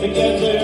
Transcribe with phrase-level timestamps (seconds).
[0.00, 0.57] together.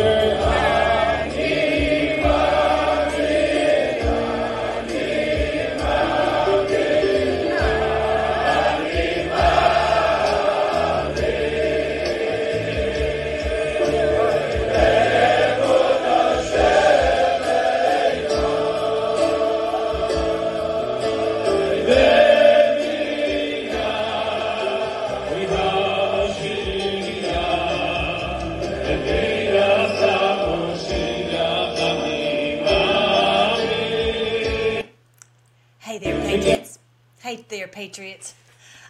[37.94, 38.34] Patriots.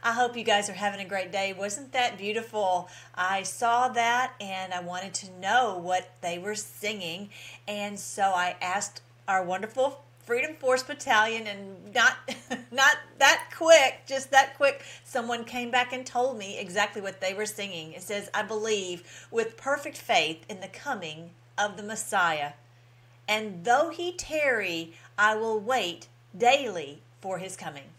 [0.02, 1.52] I hope you guys are having a great day.
[1.52, 2.88] Wasn't that beautiful?
[3.14, 7.28] I saw that and I wanted to know what they were singing.
[7.68, 12.16] And so I asked our wonderful Freedom Force Battalion and not
[12.72, 17.34] not that quick, just that quick, someone came back and told me exactly what they
[17.34, 17.92] were singing.
[17.92, 22.52] It says, "I believe with perfect faith in the coming of the Messiah."
[23.28, 27.90] And though he tarry, I will wait daily for his coming.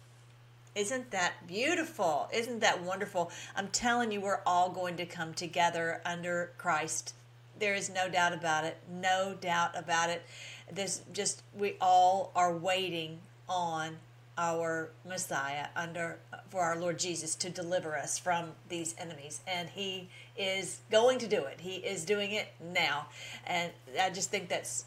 [0.76, 2.30] Isn't that beautiful?
[2.34, 3.32] Isn't that wonderful?
[3.56, 7.16] I'm telling you, we're all going to come together under Christ.
[7.58, 8.78] There is no doubt about it.
[8.92, 10.24] No doubt about it.
[10.70, 13.98] There's just, we all are waiting on
[14.38, 20.10] our Messiah under for our Lord Jesus to deliver us from these enemies and he
[20.36, 21.62] is going to do it.
[21.62, 23.08] He is doing it now.
[23.46, 24.86] And I just think that's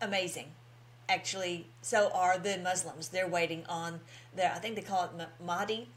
[0.00, 0.52] amazing.
[1.12, 3.08] Actually, so are the Muslims.
[3.08, 4.00] They're waiting on
[4.34, 5.10] their, I think they call it
[5.44, 5.88] Mahdi.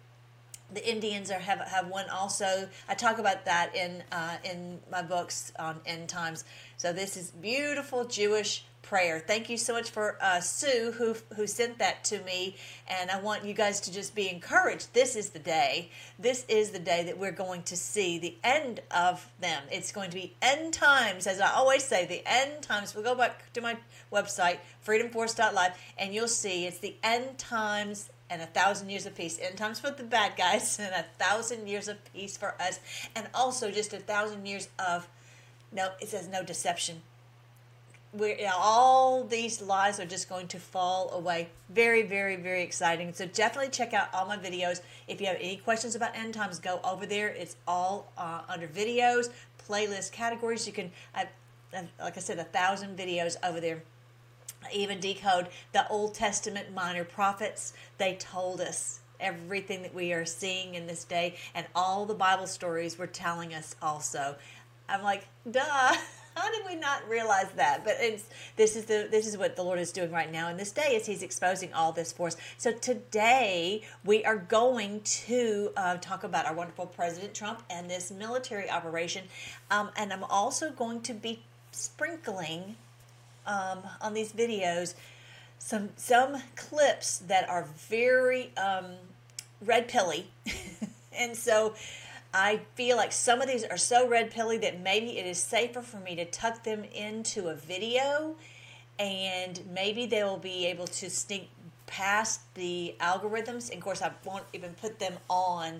[0.73, 2.67] The Indians are have have one also.
[2.89, 6.43] I talk about that in uh, in my books on end times.
[6.75, 9.19] So this is beautiful Jewish prayer.
[9.19, 12.55] Thank you so much for uh, Sue who who sent that to me,
[12.87, 14.93] and I want you guys to just be encouraged.
[14.93, 15.89] This is the day.
[16.19, 19.63] This is the day that we're going to see the end of them.
[19.71, 22.05] It's going to be end times, as I always say.
[22.05, 22.93] The end times.
[22.93, 23.77] We'll go back to my
[24.13, 29.39] website freedomforce.live, and you'll see it's the end times and a thousand years of peace.
[29.41, 32.79] End times for the bad guys, and a thousand years of peace for us,
[33.15, 35.07] and also just a thousand years of
[35.71, 35.89] no.
[35.99, 37.01] It says no deception
[38.17, 41.49] know, all these lies are just going to fall away.
[41.69, 43.13] Very, very, very exciting.
[43.13, 44.81] So definitely check out all my videos.
[45.07, 47.29] If you have any questions about end times, go over there.
[47.29, 49.29] It's all uh, under videos,
[49.67, 50.65] playlist categories.
[50.67, 51.27] You can, I've,
[51.75, 53.83] I've, like I said, a thousand videos over there.
[54.73, 57.73] Even decode the Old Testament minor prophets.
[57.97, 62.47] They told us everything that we are seeing in this day, and all the Bible
[62.47, 64.35] stories were telling us also.
[64.89, 65.95] I'm like, duh.
[66.35, 67.85] How did we not realize that?
[67.85, 68.25] But it's
[68.57, 70.95] this is the this is what the Lord is doing right now in this day
[70.95, 72.35] is He's exposing all this for us.
[72.57, 78.11] So today we are going to uh, talk about our wonderful President Trump and this
[78.11, 79.23] military operation,
[79.71, 81.41] um, and I'm also going to be
[81.71, 82.75] sprinkling
[83.47, 84.95] um, on these videos
[85.57, 88.87] some some clips that are very um,
[89.61, 90.27] red pilly,
[91.17, 91.75] and so.
[92.37, 95.81] I feel like some of these are so red pilly that maybe it is safer
[95.81, 98.35] for me to tuck them into a video
[98.99, 101.49] and maybe they will be able to sneak
[101.87, 103.69] past the algorithms.
[103.69, 105.79] And of course, I won't even put them on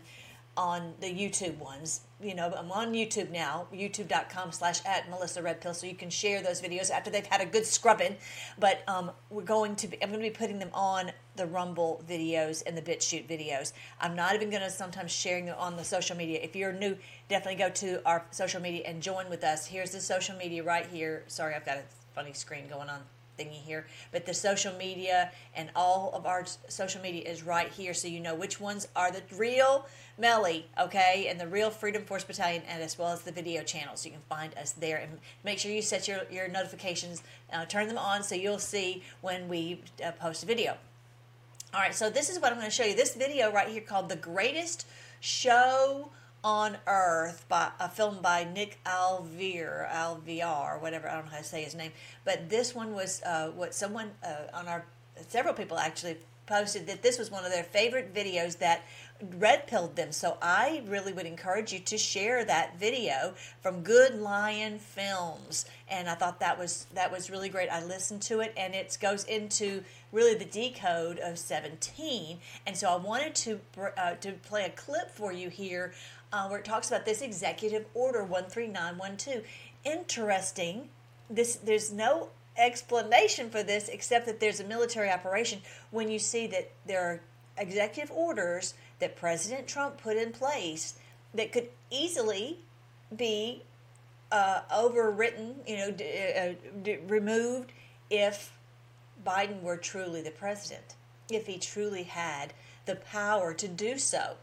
[0.56, 2.02] on the YouTube ones.
[2.24, 6.10] You know, I'm on YouTube now, youtube.com slash at Melissa Red Pill, so you can
[6.10, 8.16] share those videos after they've had a good scrubbing.
[8.58, 12.04] But um, we're going to be, I'm going to be putting them on the Rumble
[12.08, 13.74] videos and the BitChute videos.
[14.00, 16.40] I'm not even going to sometimes sharing them on the social media.
[16.42, 16.98] If you're new,
[17.30, 19.66] definitely go to our social media and join with us.
[19.66, 21.24] Here's the social media right here.
[21.28, 23.02] Sorry, I've got a funny screen going on
[23.38, 27.94] thingy here but the social media and all of our social media is right here
[27.94, 29.86] so you know which ones are the real
[30.18, 34.06] Melly, okay, and the real Freedom Force Battalion, and as well as the video channels.
[34.06, 37.22] You can find us there, and make sure you set your, your notifications,
[37.52, 40.78] uh, turn them on, so you'll see when we uh, post a video.
[41.76, 42.96] All right, so this is what I'm going to show you.
[42.96, 44.88] This video right here called "The Greatest
[45.20, 46.10] Show
[46.42, 51.44] on Earth," by a film by Nick Alvear, Alvear, whatever I don't know how to
[51.44, 51.92] say his name,
[52.24, 54.86] but this one was uh, what someone uh, on our
[55.28, 58.84] several people actually posted that this was one of their favorite videos that
[59.38, 60.12] red pilled them.
[60.12, 65.66] So I really would encourage you to share that video from Good Lion Films.
[65.90, 67.70] And I thought that was that was really great.
[67.70, 69.84] I listened to it and it goes into
[70.16, 72.40] really the decode of 17.
[72.66, 73.60] And so I wanted to
[73.98, 75.94] uh, to play a clip for you here
[76.32, 79.44] uh, where it talks about this executive order 13912.
[79.84, 80.90] Interesting.
[81.30, 85.60] This there's no explanation for this except that there's a military operation
[85.92, 87.22] when you see that there are
[87.58, 90.96] executive orders that President Trump put in place
[91.34, 92.60] that could easily
[93.16, 93.62] be
[94.32, 97.72] uh, overwritten, you know, d- uh, d- removed
[98.10, 98.55] if
[99.26, 100.96] Biden were truly the president,
[101.32, 102.54] if he truly had
[102.86, 104.36] the power to do so.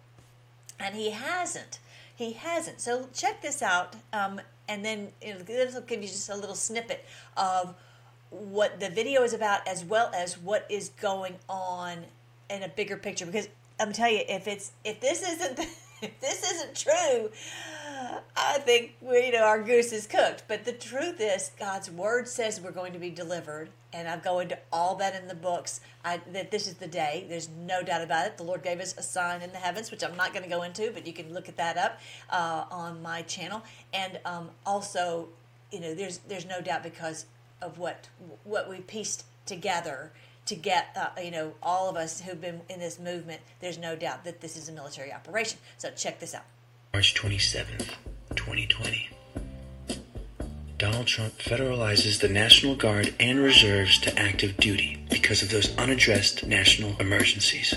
[0.78, 1.78] And he hasn't.
[2.14, 2.80] He hasn't.
[2.80, 6.36] So check this out, um, and then you know, this will give you just a
[6.36, 7.04] little snippet
[7.36, 7.74] of
[8.30, 12.04] what the video is about, as well as what is going on
[12.50, 13.26] in a bigger picture.
[13.26, 15.58] Because I'm telling you, if it's if this isn't
[16.02, 17.30] if this isn't true,
[18.36, 20.44] I think we, you know our goose is cooked.
[20.48, 24.40] But the truth is, God's word says we're going to be delivered, and I go
[24.40, 25.80] into all that in the books.
[26.04, 27.26] I, that this is the day.
[27.28, 28.36] There's no doubt about it.
[28.36, 30.62] The Lord gave us a sign in the heavens, which I'm not going to go
[30.62, 32.00] into, but you can look at that up
[32.30, 33.62] uh, on my channel.
[33.92, 35.28] And um, also,
[35.70, 37.26] you know, there's there's no doubt because
[37.60, 38.08] of what
[38.44, 40.12] what we pieced together
[40.46, 43.40] to get uh, you know all of us who've been in this movement.
[43.60, 45.58] There's no doubt that this is a military operation.
[45.78, 46.44] So check this out.
[46.94, 47.94] March 27th,
[48.34, 49.08] 2020.
[50.76, 56.46] Donald Trump federalizes the National Guard and reserves to active duty because of those unaddressed
[56.46, 57.70] national emergencies.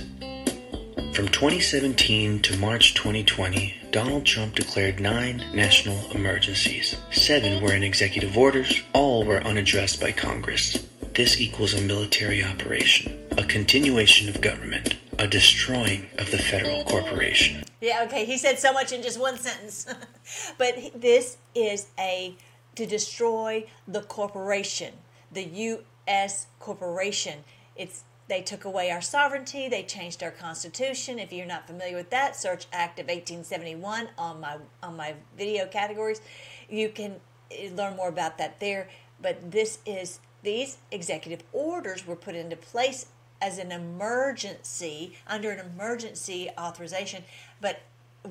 [1.14, 6.98] From 2017 to March 2020, Donald Trump declared nine national emergencies.
[7.12, 10.86] Seven were in executive orders, all were unaddressed by Congress.
[11.14, 17.64] This equals a military operation, a continuation of government, a destroying of the federal corporation.
[17.82, 18.26] Yeah, okay.
[18.26, 19.86] He said so much in just one sentence.
[20.58, 22.36] but this is a
[22.76, 24.94] to destroy the corporation,
[25.32, 25.78] the
[26.14, 27.40] US corporation.
[27.76, 31.20] It's they took away our sovereignty, they changed our constitution.
[31.20, 35.68] If you're not familiar with that, search Act of 1871 on my on my video
[35.68, 36.22] categories.
[36.70, 37.18] You can
[37.52, 38.90] eh, learn more about that there,
[39.22, 43.08] but this is these executive orders were put into place
[43.46, 47.24] as an emergency under an emergency authorization
[47.62, 47.82] but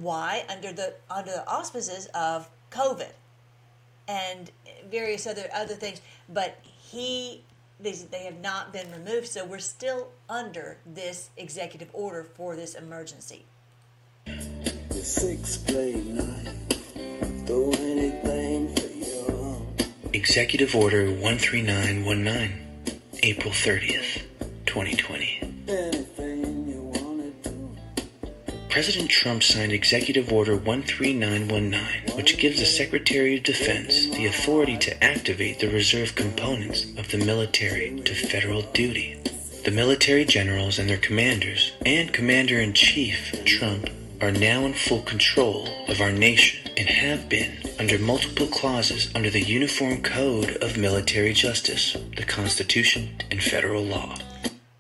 [0.01, 0.45] why?
[0.49, 3.13] Under the under the auspices of covid
[4.09, 4.51] and
[4.91, 6.01] various other other things.
[6.29, 7.43] But he
[7.81, 12.75] these they have not been removed so we're still under this executive order for this
[12.75, 13.45] emergency.
[14.27, 16.51] The six play nine.
[17.47, 19.67] Throw anything for your
[20.15, 24.23] Executive Order 13919, April 30th,
[24.75, 25.41] 2020.
[25.69, 27.77] anything you wanna do.
[28.69, 35.05] President Trump signed Executive Order 13919, which gives the Secretary of Defense the authority to
[35.05, 39.17] activate the reserve components of the military to federal duty.
[39.65, 43.89] The military generals and their commanders, and Commander in Chief Trump,
[44.21, 49.31] are now in full control of our nation and have been under multiple clauses under
[49.31, 54.17] the Uniform Code of Military Justice, the Constitution, and federal law.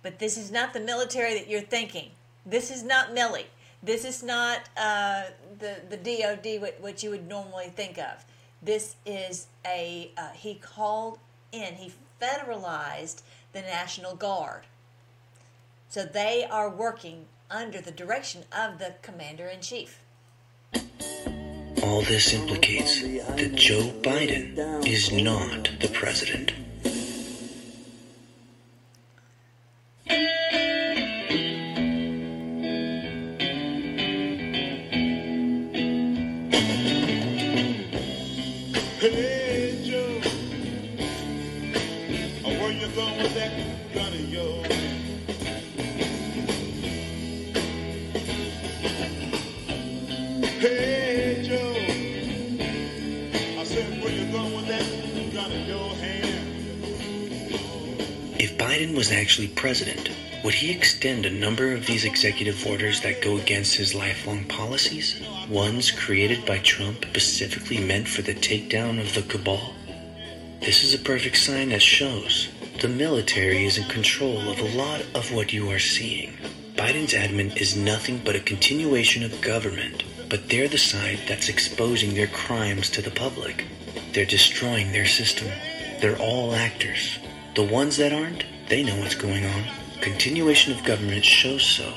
[0.05, 2.11] But this is not the military that you're thinking
[2.47, 3.45] this is not Milley.
[3.83, 5.25] This is not uh,
[5.59, 8.25] the the DoD what, what you would normally think of.
[8.62, 11.19] This is a uh, he called
[11.53, 11.75] in.
[11.75, 13.23] He federalized
[13.53, 14.62] the National Guard.
[15.89, 20.00] So they are working under the direction of the commander in chief.
[21.83, 26.53] All this implicates that Joe Biden is not the president.
[30.06, 30.21] Hey
[39.83, 40.21] Joe,
[42.45, 45.13] oh, where you going with that gun of yours?
[58.85, 60.11] Biden was actually president,
[60.45, 65.23] would he extend a number of these executive orders that go against his lifelong policies?
[65.49, 69.73] Ones created by Trump specifically meant for the takedown of the cabal?
[70.61, 72.50] This is a perfect sign that shows
[72.83, 76.37] the military is in control of a lot of what you are seeing.
[76.76, 82.12] Biden's admin is nothing but a continuation of government, but they're the side that's exposing
[82.12, 83.64] their crimes to the public.
[84.12, 85.49] They're destroying their system.
[86.03, 87.19] They're all actors.
[87.55, 89.64] The ones that aren't, they know what's going on.
[90.00, 91.92] Continuation of government shows so.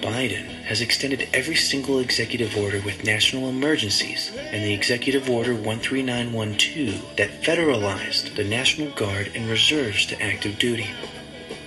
[0.00, 7.16] Biden has extended every single executive order with national emergencies and the executive order 13912
[7.16, 10.88] that federalized the National Guard and reserves to active duty.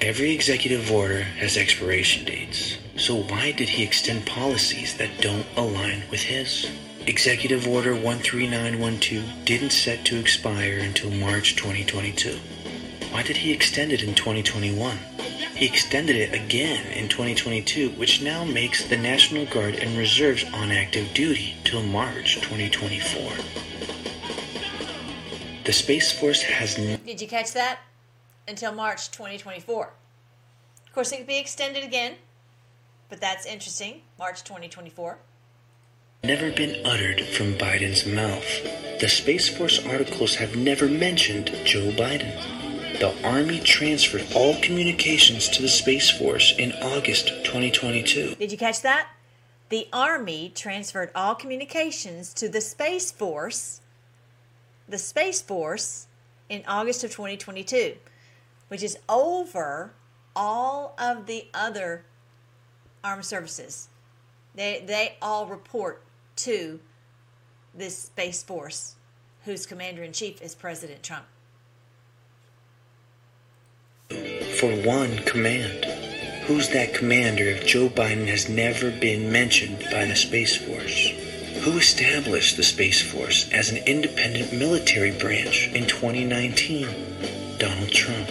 [0.02, 6.04] Every executive order has expiration dates, so why did he extend policies that don't align
[6.10, 6.70] with his?
[7.06, 12.40] Executive Order 13912 didn't set to expire until March 2022.
[13.14, 14.98] Why did he extend it in 2021?
[15.56, 20.72] He extended it again in 2022, which now makes the National Guard and reserves on
[20.72, 23.32] active duty till March 2024.
[25.64, 27.82] The Space Force has n- Did you catch that?
[28.48, 29.94] Until March 2024.
[30.88, 32.16] Of course, it could be extended again,
[33.10, 34.02] but that's interesting.
[34.18, 35.20] March 2024.
[36.24, 39.00] never been uttered from Biden's mouth.
[39.00, 42.73] The Space Force articles have never mentioned Joe Biden.
[43.00, 48.36] The Army transferred all communications to the Space Force in August 2022.
[48.36, 49.10] Did you catch that?
[49.70, 53.82] The Army transferred all communications to the Space Force,
[54.88, 56.06] the Space Force,
[56.50, 57.96] in August of 2022,
[58.68, 59.94] which is over
[60.36, 62.06] all of the other
[63.04, 63.90] armed services.
[64.54, 66.04] They, they all report
[66.38, 66.80] to
[67.74, 68.96] this Space Force,
[69.46, 71.26] whose commander in chief is President Trump.
[74.64, 75.84] For one command.
[76.46, 81.10] Who's that commander if Joe Biden has never been mentioned by the Space Force?
[81.66, 86.88] Who established the Space Force as an independent military branch in 2019?
[87.58, 88.30] Donald Trump.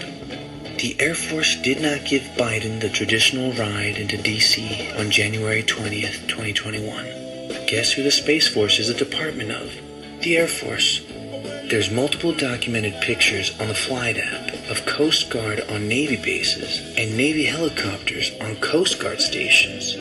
[0.78, 4.90] The Air Force did not give Biden the traditional ride into D.C.
[4.96, 7.66] on January 20th, 2021.
[7.66, 9.70] Guess who the Space Force is a department of?
[10.22, 11.02] The Air Force.
[11.68, 17.14] There's multiple documented pictures on the Flight app of Coast Guard on Navy bases and
[17.14, 19.96] Navy helicopters on Coast Guard stations.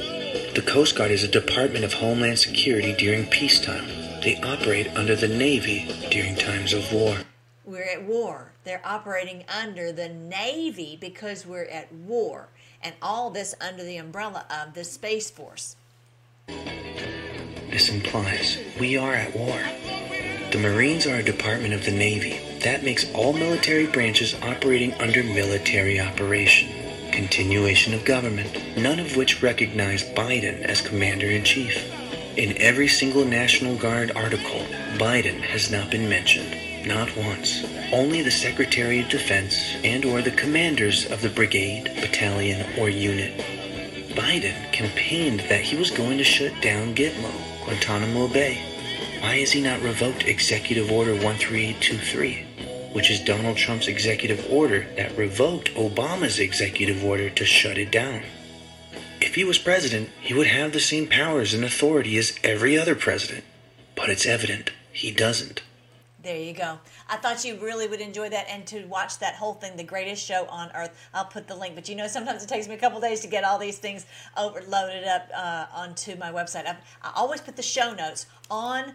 [0.55, 3.85] The Coast Guard is a Department of Homeland Security during peacetime.
[4.23, 7.17] They operate under the Navy during times of war.
[7.65, 8.53] We're at war.
[8.63, 12.47] They're operating under the Navy because we're at war.
[12.81, 15.75] And all this under the umbrella of the Space Force.
[16.47, 19.59] This implies we are at war.
[20.53, 22.50] The Marines are a department of the Navy.
[22.63, 26.69] That makes all military branches operating under military operation.
[27.11, 31.75] Continuation of government, none of which recognize Biden as Commander in Chief.
[32.37, 34.61] In every single National Guard article,
[34.97, 36.55] Biden has not been mentioned.
[36.87, 37.63] Not once.
[37.91, 43.39] Only the Secretary of Defense and or the commanders of the brigade, battalion, or unit.
[44.15, 47.31] Biden campaigned that he was going to shut down Gitmo,
[47.65, 48.70] Guantanamo Bay.
[49.21, 55.15] Why has he not revoked Executive Order 13823, which is Donald Trump's executive order that
[55.15, 58.23] revoked Obama's executive order to shut it down?
[59.21, 62.95] If he was president, he would have the same powers and authority as every other
[62.95, 63.43] president.
[63.95, 65.61] But it's evident he doesn't.
[66.23, 66.79] There you go.
[67.07, 70.25] I thought you really would enjoy that and to watch that whole thing, the greatest
[70.25, 70.95] show on earth.
[71.13, 73.27] I'll put the link, but you know, sometimes it takes me a couple days to
[73.27, 76.67] get all these things overloaded up uh, onto my website.
[76.67, 78.93] I, I always put the show notes on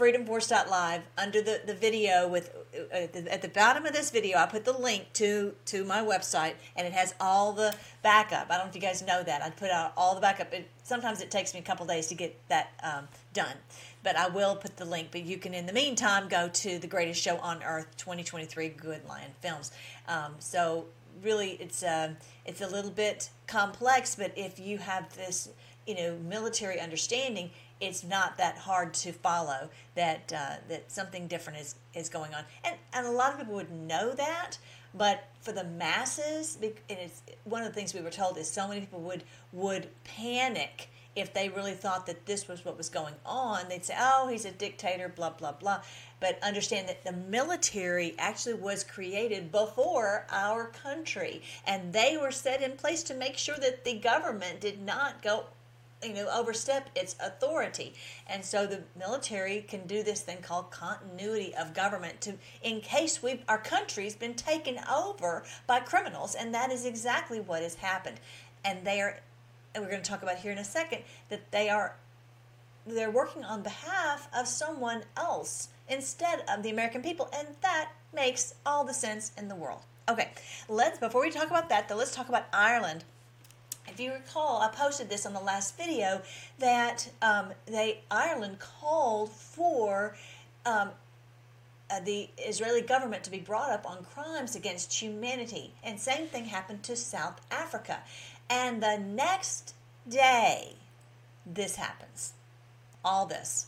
[0.00, 4.38] freedomforce.live under the, the video with uh, at the- at the bottom of this video
[4.38, 8.46] i put the link to to my website and it has all the backup.
[8.50, 9.42] I don't know if you guys know that.
[9.42, 12.14] I put out all the backup it, sometimes it takes me a couple days to
[12.14, 13.56] get that um, done.
[14.02, 16.86] But i will put the link but you can in the meantime go to the
[16.86, 19.70] greatest show on earth 2023 good lion films.
[20.08, 20.86] Um, so
[21.22, 22.16] really it's um
[22.46, 25.50] it's a little bit complex but if you have this
[25.86, 27.50] you know military understanding
[27.80, 32.44] it's not that hard to follow that uh, that something different is is going on.
[32.64, 34.58] And and a lot of people would know that
[34.94, 38.66] but for the masses and it's one of the things we were told is so
[38.66, 43.14] many people would would panic if they really thought that this was what was going
[43.26, 43.68] on.
[43.68, 45.82] They'd say oh he's a dictator blah blah blah.
[46.18, 52.62] But understand that the military actually was created before our country and they were set
[52.62, 55.44] in place to make sure that the government did not go
[56.02, 57.92] you know overstep its authority
[58.26, 63.22] and so the military can do this thing called continuity of government to in case
[63.22, 68.18] we our country's been taken over by criminals and that is exactly what has happened
[68.64, 69.18] and they are
[69.74, 71.94] and we're going to talk about here in a second that they are
[72.86, 78.54] they're working on behalf of someone else instead of the American people, and that makes
[78.64, 79.80] all the sense in the world.
[80.08, 80.30] Okay,
[80.68, 83.04] let's before we talk about that, though, let's talk about Ireland.
[83.92, 86.22] If you recall, I posted this on the last video
[86.60, 90.16] that um, they Ireland called for
[90.64, 90.90] um,
[91.90, 96.44] uh, the Israeli government to be brought up on crimes against humanity, and same thing
[96.44, 97.98] happened to South Africa.
[98.48, 99.74] And the next
[100.08, 100.76] day,
[101.44, 102.34] this happens.
[103.04, 103.66] All this.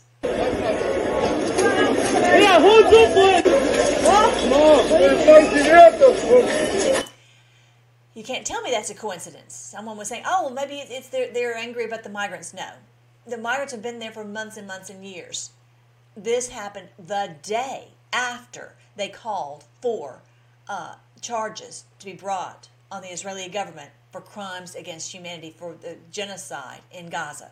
[8.13, 9.55] You can't tell me that's a coincidence.
[9.55, 12.69] Someone was saying, "Oh, well, maybe it's, they're, they're angry about the migrants." No,
[13.25, 15.51] the migrants have been there for months and months and years.
[16.15, 20.21] This happened the day after they called for
[20.67, 25.97] uh, charges to be brought on the Israeli government for crimes against humanity for the
[26.11, 27.49] genocide in Gaza.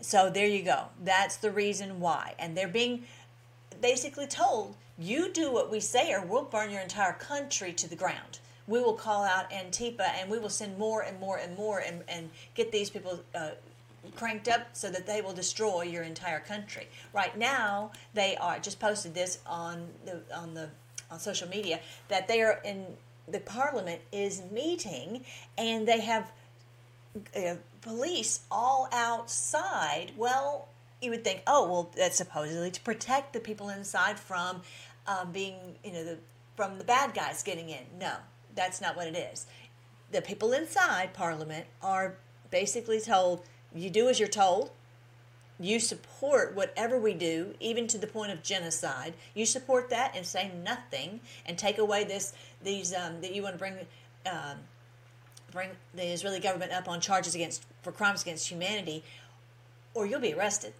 [0.00, 0.84] So there you go.
[1.02, 3.04] That's the reason why, and they're being
[3.80, 7.96] basically told, you do what we say or we'll burn your entire country to the
[7.96, 8.38] ground.
[8.68, 12.04] We will call out Antifa and we will send more and more and more and,
[12.06, 13.50] and get these people uh,
[14.14, 16.86] cranked up so that they will destroy your entire country.
[17.12, 20.68] Right now, they are just posted this on the on the
[21.10, 22.86] on social media that they are in
[23.26, 25.24] the parliament is meeting
[25.56, 26.30] and they have
[27.36, 30.12] uh, police all outside.
[30.16, 30.68] Well,
[31.00, 34.62] you would think, oh, well, that's supposedly to protect the people inside from
[35.06, 36.18] um, being, you know, the
[36.56, 37.84] from the bad guys getting in.
[38.00, 38.14] No,
[38.58, 39.46] that's not what it is.
[40.10, 42.16] The people inside Parliament are
[42.50, 43.42] basically told,
[43.74, 44.70] you do as you're told.
[45.60, 49.14] You support whatever we do, even to the point of genocide.
[49.34, 53.54] You support that and say nothing and take away this these um, that you want
[53.54, 53.74] to bring
[54.30, 54.58] um,
[55.50, 59.02] bring the Israeli government up on charges against for crimes against humanity,
[59.94, 60.74] or you'll be arrested.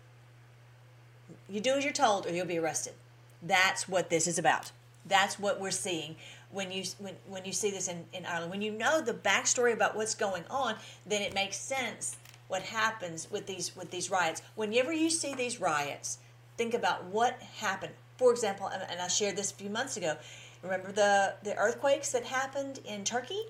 [1.49, 2.95] You do as you're told, or you'll be arrested.
[3.43, 4.71] That's what this is about.
[5.05, 6.15] That's what we're seeing
[6.51, 8.51] when you when, when you see this in, in Ireland.
[8.51, 10.77] When you know the backstory about what's going on,
[11.07, 12.17] then it makes sense
[12.49, 14.43] what happens with these with these riots.
[14.55, 16.19] Whenever you see these riots,
[16.57, 17.93] think about what happened.
[18.17, 20.17] For example, and, and I shared this a few months ago.
[20.63, 23.43] Remember the the earthquakes that happened in Turkey?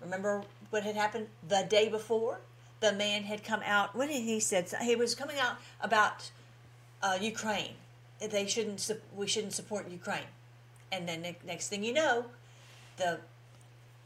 [0.00, 2.40] Remember what had happened the day before?
[2.80, 3.96] The man had come out.
[3.96, 4.70] What did he said?
[4.82, 6.30] He was coming out about
[7.02, 7.74] uh, Ukraine.
[8.20, 8.90] They shouldn't.
[9.14, 10.28] We shouldn't support Ukraine.
[10.92, 12.26] And then ne- next thing you know,
[12.96, 13.20] the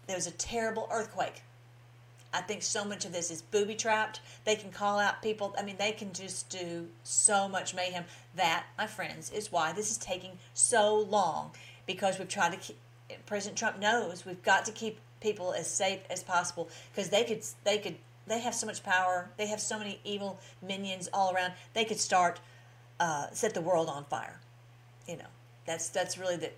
[0.06, 1.42] there was a terrible earthquake.
[2.32, 4.20] I think so much of this is booby trapped.
[4.44, 5.54] They can call out people.
[5.58, 8.04] I mean, they can just do so much mayhem.
[8.36, 11.52] That, my friends, is why this is taking so long
[11.86, 12.76] because we've tried to keep.
[13.26, 17.44] President Trump knows we've got to keep people as safe as possible because they could
[17.64, 19.30] they could they have so much power.
[19.36, 21.54] They have so many evil minions all around.
[21.74, 22.40] They could start
[23.00, 24.40] uh, set the world on fire.
[25.08, 25.30] You know,
[25.66, 26.50] that's that's really the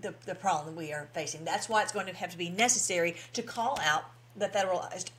[0.00, 1.44] the, the problem we are facing.
[1.44, 4.04] That's why it's going to have to be necessary to call out
[4.36, 5.10] the federalized,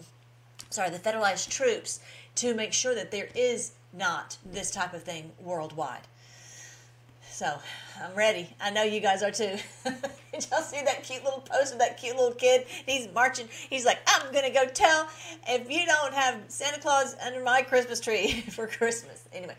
[0.69, 1.99] sorry, the federalized troops
[2.36, 6.01] to make sure that there is not this type of thing worldwide.
[7.36, 7.54] So
[8.01, 8.47] I'm ready.
[8.62, 9.58] I know you guys are too.
[9.84, 12.65] Did y'all see that cute little post of that cute little kid?
[12.86, 13.49] He's marching.
[13.69, 15.10] He's like, I'm gonna go tell
[15.45, 19.25] if you don't have Santa Claus under my Christmas tree for Christmas.
[19.34, 19.56] Anyway,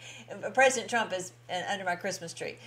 [0.55, 2.57] President Trump is uh, under my Christmas tree.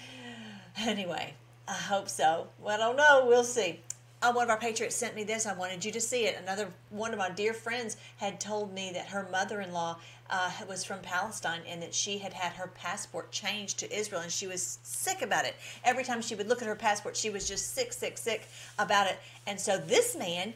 [0.82, 1.34] Anyway,
[1.70, 2.48] I hope so.
[2.60, 3.26] Well, I don't know.
[3.28, 3.80] We'll see.
[4.24, 5.46] Uh, one of our patriots sent me this.
[5.46, 6.36] I wanted you to see it.
[6.42, 9.98] Another one of my dear friends had told me that her mother-in-law
[10.32, 14.32] uh, was from Palestine and that she had had her passport changed to Israel, and
[14.32, 15.56] she was sick about it.
[15.86, 18.48] Every time she would look at her passport, she was just sick, sick, sick
[18.80, 19.20] about it.
[19.46, 20.56] And so this man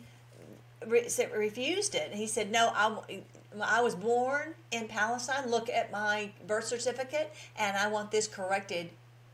[0.88, 2.12] re- refused it.
[2.12, 3.22] He said, "No, I,
[3.62, 5.50] I was born in Palestine.
[5.50, 8.90] Look at my birth certificate, and I want this corrected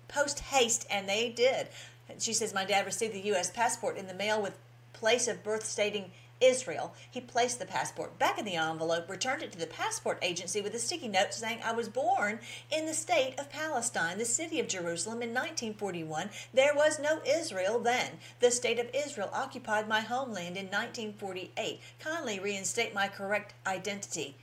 [0.09, 1.69] post haste." And they did.
[2.17, 3.49] She says, "My dad received the U.S.
[3.49, 4.57] passport in the mail with
[4.91, 6.93] place of birth stating." Israel.
[7.11, 10.73] He placed the passport back in the envelope, returned it to the passport agency with
[10.73, 12.39] a sticky note saying, I was born
[12.71, 16.29] in the state of Palestine, the city of Jerusalem in 1941.
[16.53, 18.19] There was no Israel then.
[18.39, 21.81] The state of Israel occupied my homeland in 1948.
[21.99, 24.35] Kindly reinstate my correct identity.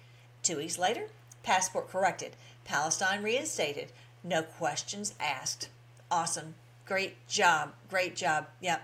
[0.43, 1.09] Two weeks later,
[1.43, 2.37] passport corrected.
[2.65, 3.93] Palestine reinstated.
[4.27, 5.69] No questions asked.
[6.11, 6.57] Awesome.
[6.85, 7.75] Great job.
[7.89, 8.49] Great job.
[8.61, 8.83] Yep.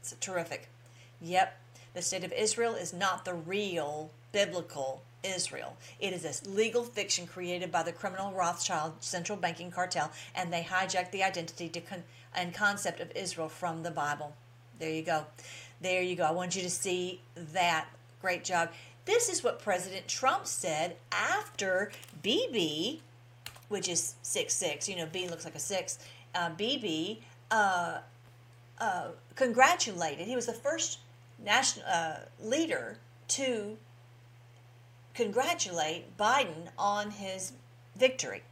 [0.00, 0.70] It's terrific.
[1.20, 1.54] Yep.
[1.92, 5.76] The state of Israel is not the real biblical Israel.
[5.98, 10.62] It is a legal fiction created by the criminal Rothschild central banking cartel, and they
[10.62, 14.34] hijacked the identity con- and concept of Israel from the Bible.
[14.78, 15.26] There you go.
[15.82, 16.24] There you go.
[16.24, 17.86] I want you to see that.
[18.22, 18.70] Great job.
[19.04, 21.90] This is what President Trump said after
[22.22, 23.00] BB,
[23.70, 24.88] which is six six.
[24.88, 25.98] You know, B looks like a six.
[26.34, 27.18] Uh, BB
[27.50, 27.98] uh,
[28.78, 30.26] uh, congratulated.
[30.26, 30.98] He was the first
[31.42, 33.78] national uh, leader to
[35.14, 37.52] congratulate Biden on his
[37.96, 38.42] victory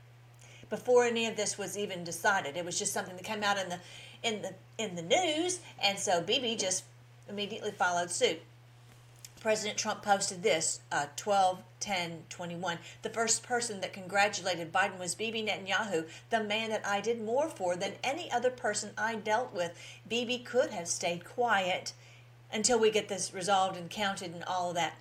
[0.70, 2.56] before any of this was even decided.
[2.56, 3.78] It was just something that came out in the
[4.22, 6.84] in the in the news, and so BB just
[7.28, 8.40] immediately followed suit.
[9.40, 12.78] President Trump posted this uh, 12 10 21.
[13.02, 17.48] The first person that congratulated Biden was Bibi Netanyahu, the man that I did more
[17.48, 19.78] for than any other person I dealt with.
[20.08, 21.92] Bibi could have stayed quiet
[22.52, 24.94] until we get this resolved and counted and all of that.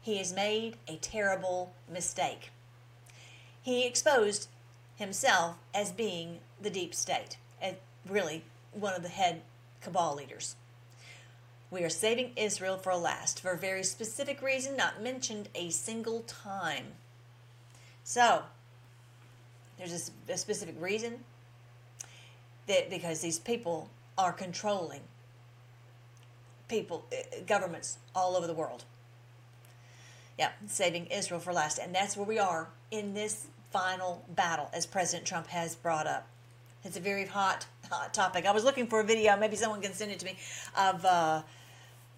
[0.00, 2.50] He has made a terrible mistake.
[3.62, 4.48] He exposed
[4.96, 7.76] himself as being the deep state, and
[8.08, 9.42] really one of the head
[9.80, 10.56] cabal leaders.
[11.72, 16.20] We are saving Israel for last for a very specific reason not mentioned a single
[16.20, 16.88] time.
[18.04, 18.42] So,
[19.78, 21.24] there's a specific reason.
[22.66, 25.00] that because these people are controlling
[26.68, 28.84] people, uh, governments all over the world.
[30.38, 31.78] Yeah, saving Israel for last.
[31.78, 36.26] And that's where we are in this final battle, as President Trump has brought up.
[36.84, 38.44] It's a very hot, hot topic.
[38.44, 40.36] I was looking for a video, maybe someone can send it to me,
[40.76, 41.02] of.
[41.06, 41.42] Uh,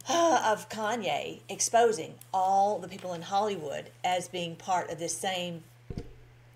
[0.09, 5.63] of Kanye exposing all the people in Hollywood as being part of this same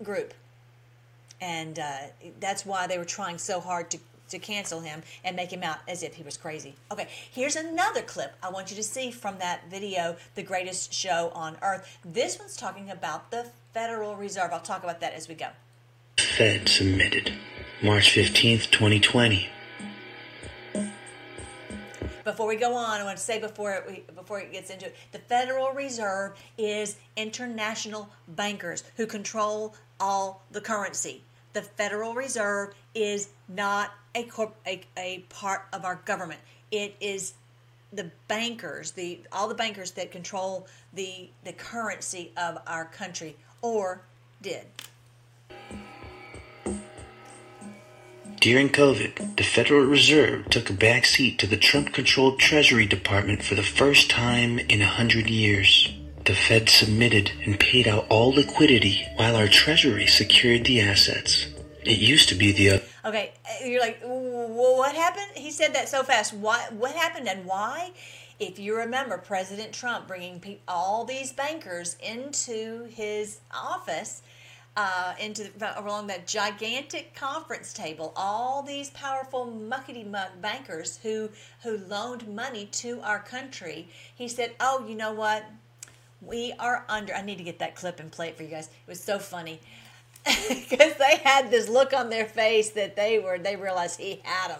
[0.03, 0.33] group.
[1.41, 1.97] And uh,
[2.39, 5.77] that's why they were trying so hard to, to cancel him and make him out
[5.87, 6.75] as if he was crazy.
[6.91, 11.31] Okay, here's another clip I want you to see from that video, The Greatest Show
[11.33, 11.97] on Earth.
[12.05, 14.51] This one's talking about the Federal Reserve.
[14.51, 15.47] I'll talk about that as we go.
[16.17, 17.33] Fed submitted
[17.81, 19.49] March 15th, 2020.
[22.29, 24.85] Before we go on, I want to say before it, we, before it gets into
[24.85, 31.23] it, the Federal Reserve is international bankers who control all the currency.
[31.53, 36.39] The Federal Reserve is not a, corp, a, a part of our government.
[36.69, 37.33] It is
[37.91, 44.03] the bankers, the all the bankers that control the the currency of our country, or
[44.43, 44.67] did.
[48.39, 53.43] During COVID, the Federal Reserve took a back seat to the Trump controlled Treasury Department
[53.43, 55.93] for the first time in a hundred years.
[56.23, 61.47] The Fed submitted and paid out all liquidity while our Treasury secured the assets.
[61.83, 62.83] It used to be the other.
[63.03, 63.33] Okay,
[63.65, 65.31] you're like, "Wh- what happened?
[65.35, 66.33] He said that so fast.
[66.33, 67.91] What what happened and why?
[68.39, 74.21] If you remember, President Trump bringing all these bankers into his office,
[74.79, 81.29] uh, into along that gigantic conference table, all these powerful muckety muck bankers who
[81.63, 83.89] who loaned money to our country.
[84.15, 85.43] He said, "Oh, you know what?
[86.21, 87.13] We are under.
[87.13, 88.67] I need to get that clip and play it for you guys.
[88.67, 89.59] It was so funny."
[90.47, 94.51] because they had this look on their face that they were they realized he had
[94.51, 94.59] them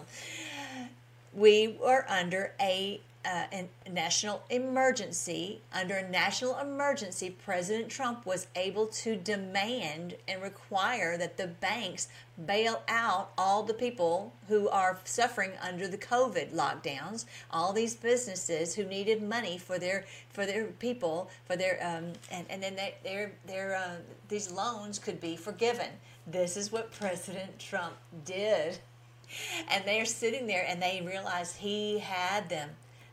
[1.33, 8.47] we were under a, uh, a national emergency under a national emergency president trump was
[8.55, 12.07] able to demand and require that the banks
[12.45, 18.73] bail out all the people who are suffering under the covid lockdowns all these businesses
[18.75, 22.95] who needed money for their for their people for their um, and, and then they,
[23.03, 23.95] their their uh,
[24.29, 25.87] these loans could be forgiven.
[26.27, 28.79] This is what president trump did.
[29.69, 32.69] And they're sitting there and they realized he had them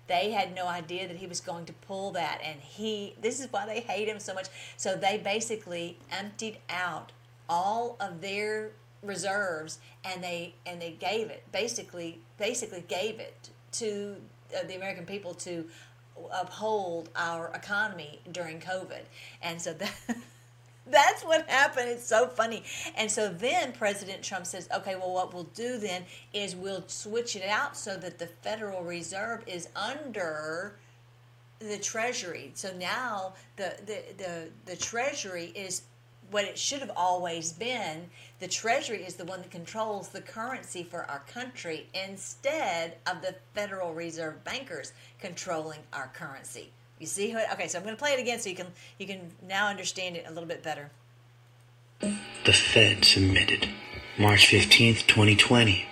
[0.07, 3.53] they had no idea that he was going to pull that and he this is
[3.53, 4.47] why they hate him so much.
[4.77, 7.13] So they basically emptied out
[7.49, 14.17] all of their reserves and they and they gave it basically basically gave it to
[14.57, 15.65] uh, the american people to
[16.33, 19.03] uphold our economy during covid.
[19.43, 19.95] And so that
[20.89, 21.89] That's what happened.
[21.89, 22.63] It's so funny.
[22.97, 27.35] And so then President Trump says, okay, well, what we'll do then is we'll switch
[27.35, 30.77] it out so that the Federal Reserve is under
[31.59, 32.53] the Treasury.
[32.55, 35.83] So now the, the, the, the Treasury is
[36.31, 38.09] what it should have always been.
[38.41, 43.35] The Treasury is the one that controls the currency for our country instead of the
[43.55, 46.71] Federal Reserve bankers controlling our currency.
[46.99, 48.69] You see how it, okay, so I'm going to play it again so you can
[48.99, 50.91] you can now understand it a little bit better.
[52.01, 53.69] The Fed submitted
[54.19, 55.87] March 15th, 2020.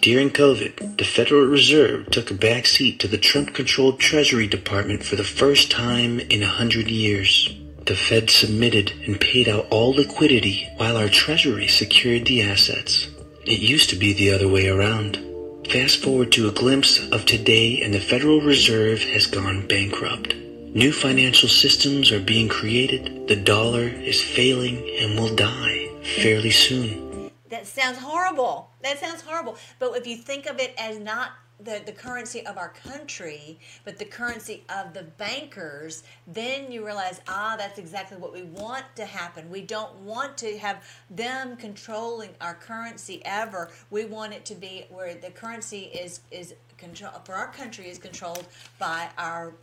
[0.00, 5.02] During COVID, the Federal Reserve took a back seat to the Trump controlled Treasury Department
[5.02, 7.52] for the first time in a hundred years.
[7.84, 13.08] The Fed submitted and paid out all liquidity while our Treasury secured the assets.
[13.44, 15.27] It used to be the other way around.
[15.68, 20.34] Fast forward to a glimpse of today and the Federal Reserve has gone bankrupt.
[20.34, 25.90] New financial systems are being created, the dollar is failing and will die
[26.22, 27.30] fairly soon.
[27.50, 28.70] That sounds horrible.
[28.82, 29.58] That sounds horrible.
[29.78, 33.98] But if you think of it as not the, the currency of our country, but
[33.98, 39.04] the currency of the bankers, then you realize, ah, that's exactly what we want to
[39.04, 39.50] happen.
[39.50, 43.70] We don't want to have them controlling our currency ever.
[43.90, 47.98] We want it to be where the currency is is control for our country is
[47.98, 48.46] controlled
[48.78, 49.54] by our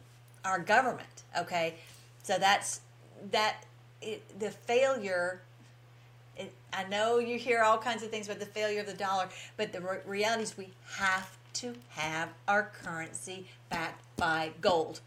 [0.44, 1.24] our government.
[1.38, 1.76] Okay,
[2.24, 2.82] so that's
[3.32, 3.66] that.
[4.02, 5.42] It, the failure
[6.74, 9.72] I know you hear all kinds of things about the failure of the dollar, but
[9.72, 15.02] the re- reality is we have to have our currency backed by gold.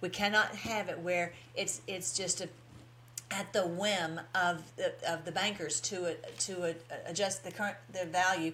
[0.00, 2.48] We cannot have it where it's it's just a,
[3.30, 6.74] at the whim of the, of the bankers to to
[7.06, 8.52] adjust the current the value,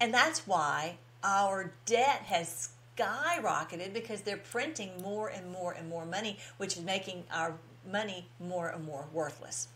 [0.00, 6.06] and that's why our debt has skyrocketed because they're printing more and more and more
[6.06, 7.54] money, which is making our
[7.90, 9.68] money more and more worthless.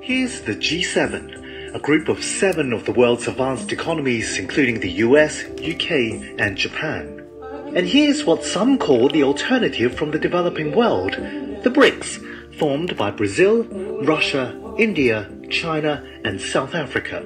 [0.00, 5.44] Here's the G7, a group of seven of the world's advanced economies, including the US,
[5.44, 5.90] UK,
[6.38, 7.26] and Japan.
[7.74, 13.10] And here's what some call the alternative from the developing world the BRICS, formed by
[13.10, 13.64] Brazil,
[14.04, 17.22] Russia, India, China, and South Africa.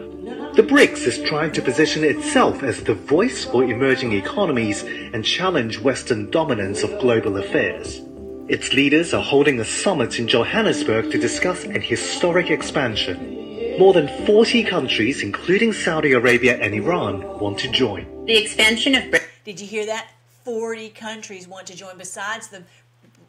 [0.54, 5.80] The BRICS is trying to position itself as the voice for emerging economies and challenge
[5.80, 8.00] Western dominance of global affairs.
[8.48, 13.76] Its leaders are holding a summit in Johannesburg to discuss an historic expansion.
[13.78, 18.24] More than 40 countries, including Saudi Arabia and Iran, want to join.
[18.24, 20.08] The expansion of BRICS Did you hear that?
[20.44, 22.62] 40 countries want to join besides the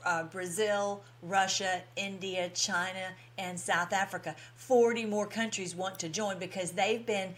[0.05, 4.37] uh, Brazil, Russia, India, China, and South Africa.
[4.55, 7.35] 40 more countries want to join because they've been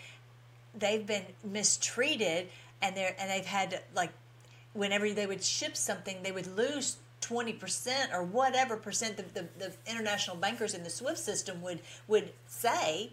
[0.78, 2.50] they've been mistreated
[2.84, 4.12] and they're and they've had like
[4.74, 10.36] whenever they would ship something they would lose 20% or whatever percent the, the, international
[10.36, 13.12] bankers in the swift system would would say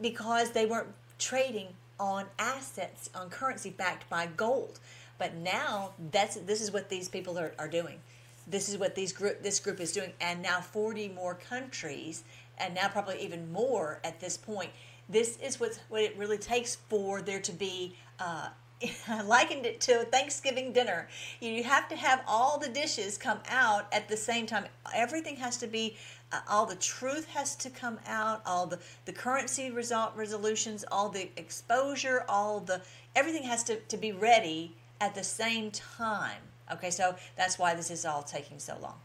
[0.00, 4.78] because they weren't trading on assets on currency backed by gold.
[5.18, 8.00] But now that's this is what these people are, are doing.
[8.46, 10.12] This is what these group this group is doing.
[10.20, 12.24] And now 40 more countries
[12.58, 14.70] and now probably even more at this point.
[15.08, 18.48] This is what's, what it really takes for there to be uh,
[19.08, 21.08] I likened it to a Thanksgiving dinner.
[21.40, 24.64] You have to have all the dishes come out at the same time.
[24.94, 25.96] Everything has to be,
[26.32, 31.08] uh, all the truth has to come out, all the, the currency result resolutions, all
[31.08, 32.82] the exposure, all the,
[33.14, 36.42] everything has to, to be ready at the same time.
[36.72, 38.96] Okay, so that's why this is all taking so long.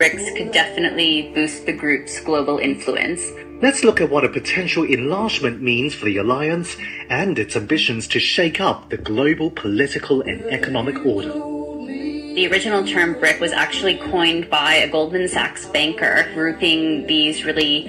[0.00, 3.30] BRICS could definitely boost the group's global influence.
[3.62, 6.76] Let's look at what a potential enlargement means for the alliance
[7.08, 11.32] and its ambitions to shake up the global political and economic order.
[12.34, 17.84] The original term BRIC was actually coined by a Goldman Sachs banker, grouping these really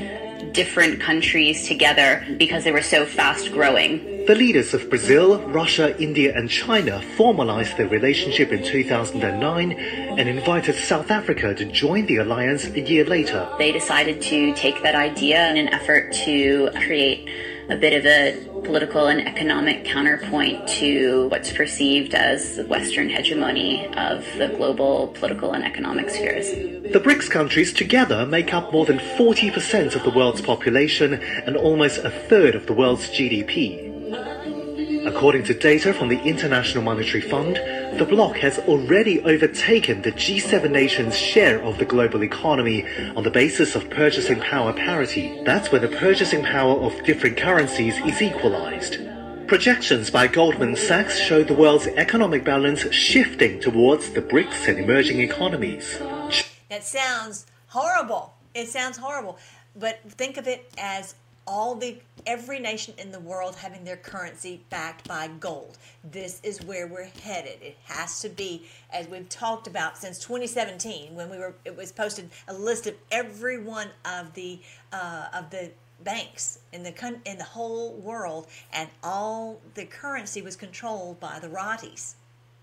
[0.52, 4.14] different countries together because they were so fast growing.
[4.27, 10.73] The leaders of Brazil, Russia, India, and China formalized their relationship in 2009 and invited
[10.73, 13.47] South Africa to join the alliance a year later.
[13.59, 17.29] They decided to take that idea in an effort to create
[17.69, 23.85] a bit of a political and economic counterpoint to what's perceived as the Western hegemony
[23.95, 26.49] of the global political and economic spheres.
[26.49, 31.99] The BRICS countries together make up more than 40% of the world's population and almost
[31.99, 33.94] a third of the world's GDP.
[35.06, 37.58] According to data from the International Monetary Fund,
[38.00, 43.30] the bloc has already overtaken the G7 nations' share of the global economy on the
[43.30, 45.39] basis of purchasing power parity.
[45.46, 48.98] That's where the purchasing power of different currencies is equalized.
[49.48, 55.20] Projections by Goldman Sachs show the world's economic balance shifting towards the BRICS and emerging
[55.20, 56.00] economies.
[56.70, 58.34] That sounds horrible.
[58.56, 59.38] It sounds horrible.
[59.76, 61.13] But think of it as
[61.47, 65.77] all the every nation in the world having their currency backed by gold.
[66.03, 67.62] This is where we're headed.
[67.62, 71.91] It has to be, as we've talked about since 2017, when we were it was
[71.91, 74.60] posted a list of every one of the
[74.91, 75.71] uh, of the
[76.03, 81.47] banks in the in the whole world, and all the currency was controlled by the
[81.47, 82.15] Rotties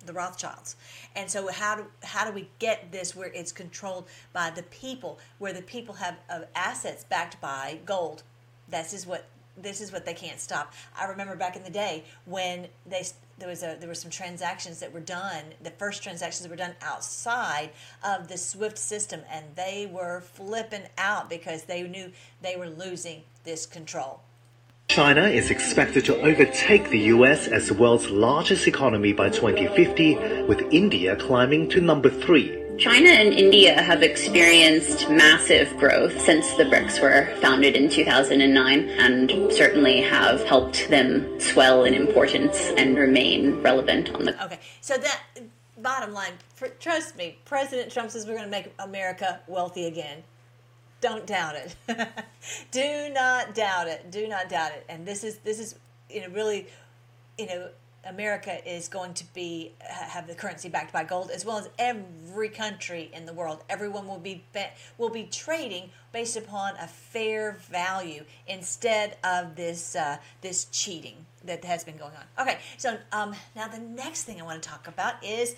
[0.04, 0.74] the Rothschilds.
[1.14, 5.18] And so how do how do we get this where it's controlled by the people,
[5.38, 8.24] where the people have uh, assets backed by gold?
[8.68, 10.72] This is what this is what they can't stop.
[10.98, 13.04] I remember back in the day when they
[13.38, 15.44] there was a there were some transactions that were done.
[15.62, 17.70] The first transactions were done outside
[18.04, 23.22] of the SWIFT system, and they were flipping out because they knew they were losing
[23.44, 24.20] this control.
[24.88, 30.60] China is expected to overtake the US as the world's largest economy by 2050, with
[30.70, 32.61] India climbing to number three.
[32.78, 39.52] China and India have experienced massive growth since the BRICS were founded in 2009 and
[39.52, 45.20] certainly have helped them swell in importance and remain relevant on the Okay, so that
[45.78, 46.32] bottom line,
[46.80, 50.22] trust me, President Trump says we're going to make America wealthy again.
[51.00, 51.76] Don't doubt it.
[52.70, 54.10] Do not doubt it.
[54.10, 54.86] Do not doubt it.
[54.88, 55.74] And this is this is
[56.08, 56.68] you know really
[57.36, 57.68] you know
[58.04, 62.48] America is going to be have the currency backed by gold as well as every
[62.48, 63.62] country in the world.
[63.68, 64.44] Everyone will be
[64.98, 71.64] will be trading based upon a fair value instead of this uh, this cheating that
[71.64, 72.46] has been going on.
[72.46, 75.54] Okay, so um, now the next thing I want to talk about is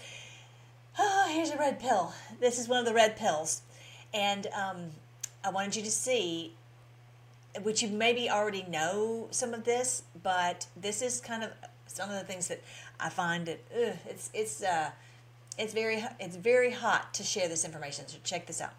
[0.98, 2.12] oh, here's a red pill.
[2.40, 3.62] This is one of the red pills,
[4.12, 4.90] and um,
[5.42, 6.54] I wanted you to see
[7.62, 11.50] which you maybe already know some of this, but this is kind of
[11.94, 12.60] some of the things that
[12.98, 13.64] I find it.
[13.72, 14.90] Ugh, it's it's uh,
[15.56, 18.08] it's very it's very hot to share this information.
[18.08, 18.72] So check this out.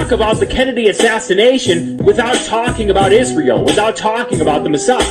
[0.00, 5.04] talk about the Kennedy assassination without talking about Israel, without talking about the Mossad.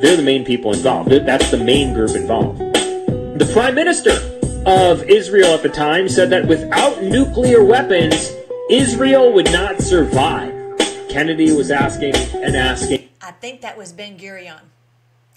[0.00, 1.10] They're the main people involved.
[1.10, 2.58] That's the main group involved.
[2.58, 4.12] The prime minister
[4.64, 8.32] of Israel at the time said that without nuclear weapons,
[8.70, 10.54] Israel would not survive.
[11.08, 13.08] Kennedy was asking and asking.
[13.20, 14.60] I think that was Ben Gurion.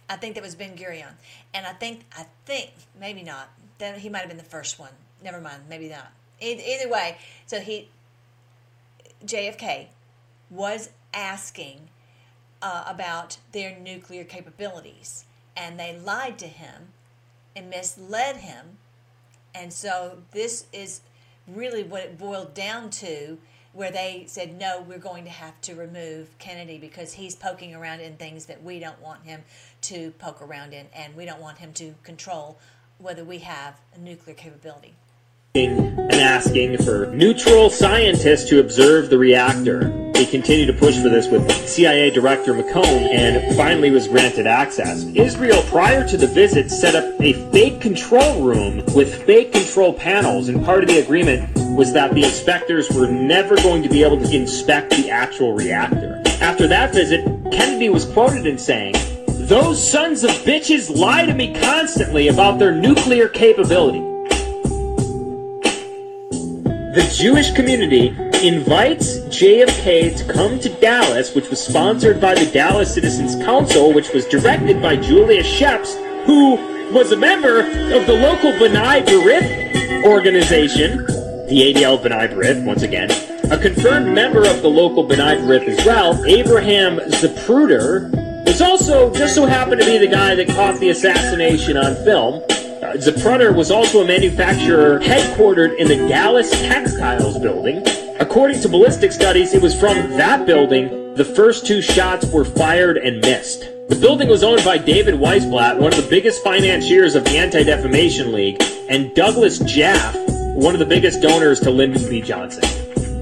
[0.10, 1.14] I think that was Ben Gurion,
[1.54, 3.50] and I think I think maybe not.
[3.78, 4.92] Then he might have been the first one.
[5.24, 6.12] Never mind, maybe not.
[6.42, 7.90] Either, way, so he
[9.24, 9.88] JFK
[10.50, 11.90] was asking
[12.62, 16.90] uh, about their nuclear capabilities, and they lied to him
[17.56, 18.78] and misled him,
[19.54, 21.02] and so this is
[21.48, 23.38] really what it boiled down to
[23.72, 28.00] where they said, no, we're going to have to remove Kennedy because he's poking around
[28.00, 29.44] in things that we don't want him
[29.90, 32.60] to poke around in, and we don't want him to control
[33.00, 34.94] whether we have a nuclear capability.
[35.56, 40.12] And asking for neutral scientists to observe the reactor.
[40.16, 45.06] He continued to push for this with CIA Director McCone and finally was granted access.
[45.16, 50.50] Israel, prior to the visit, set up a fake control room with fake control panels,
[50.50, 54.20] and part of the agreement was that the inspectors were never going to be able
[54.20, 56.22] to inspect the actual reactor.
[56.42, 58.94] After that visit, Kennedy was quoted in saying,
[59.50, 64.02] Those sons of bitches lie to me constantly about their nuclear capability.
[66.30, 68.10] The Jewish community
[68.44, 74.14] invites JFK to come to Dallas, which was sponsored by the Dallas Citizens Council, which
[74.14, 75.96] was directed by Julia Schepps,
[76.28, 76.58] who
[76.94, 80.98] was a member of the local B'nai B'rith organization,
[81.48, 83.10] the ADL B'nai B'rith, once again,
[83.52, 89.36] a confirmed member of the local B'nai B'rith as well, Abraham Zapruder, was also just
[89.36, 92.42] so happened to be the guy that caught the assassination on film.
[92.82, 97.84] Uh, Zapruder was also a manufacturer headquartered in the Dallas Textiles building.
[98.20, 102.98] According to ballistic studies, it was from that building the first two shots were fired
[102.98, 103.70] and missed.
[103.88, 108.32] The building was owned by David Weisblat, one of the biggest financiers of the Anti-Defamation
[108.34, 108.60] League,
[108.90, 110.18] and Douglas Jaffe,
[110.56, 112.20] one of the biggest donors to Lyndon B.
[112.20, 112.64] Johnson.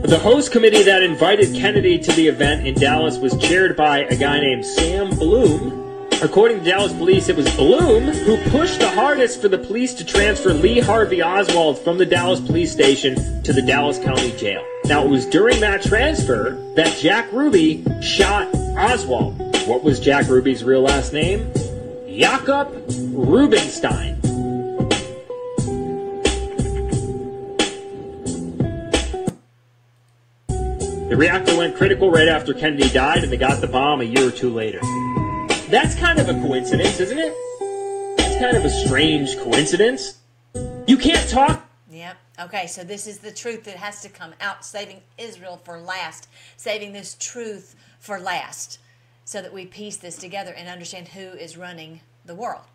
[0.07, 4.15] The host committee that invited Kennedy to the event in Dallas was chaired by a
[4.15, 5.87] guy named Sam Bloom,
[6.19, 10.03] According to Dallas police, it was Bloom who pushed the hardest for the police to
[10.03, 14.65] transfer Lee Harvey Oswald from the Dallas police station to the Dallas County Jail.
[14.85, 19.37] Now, it was during that transfer that Jack Ruby shot Oswald.
[19.67, 21.51] What was Jack Ruby's real last name?
[22.07, 22.73] Jakob
[23.13, 24.19] Rubinstein.
[31.09, 34.27] The reactor went critical right after Kennedy died, and they got the bomb a year
[34.27, 34.81] or two later.
[35.69, 37.33] That's kind of a coincidence, isn't it?
[38.17, 40.17] That's kind of a strange coincidence.
[40.85, 41.65] You can't talk.
[41.89, 42.17] Yep.
[42.41, 46.27] Okay, so this is the truth that has to come out, saving Israel for last,
[46.57, 48.79] saving this truth for last,
[49.23, 52.65] so that we piece this together and understand who is running the world.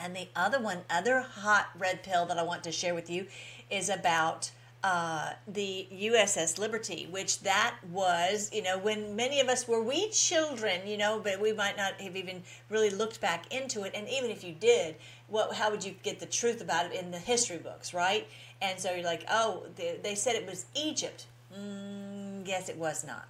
[0.00, 3.26] And the other one, other hot red pill that I want to share with you
[3.70, 4.52] is about
[4.84, 10.08] uh, the USS Liberty, which that was, you know, when many of us were we
[10.10, 13.92] children, you know, but we might not have even really looked back into it.
[13.94, 14.96] And even if you did,
[15.28, 18.26] what, how would you get the truth about it in the history books, right?
[18.60, 21.26] And so you're like, oh, they, they said it was Egypt.
[21.56, 23.28] Mm, yes, it was not.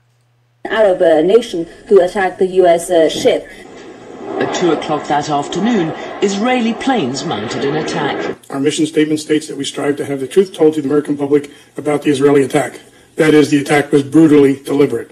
[0.65, 2.89] Arab uh, nation who attacked the U.S.
[2.89, 3.47] Uh, ship.
[4.41, 8.37] At 2 o'clock that afternoon, Israeli planes mounted an attack.
[8.51, 11.17] Our mission statement states that we strive to have the truth told to the American
[11.17, 12.81] public about the Israeli attack.
[13.17, 15.11] That is, the attack was brutally deliberate.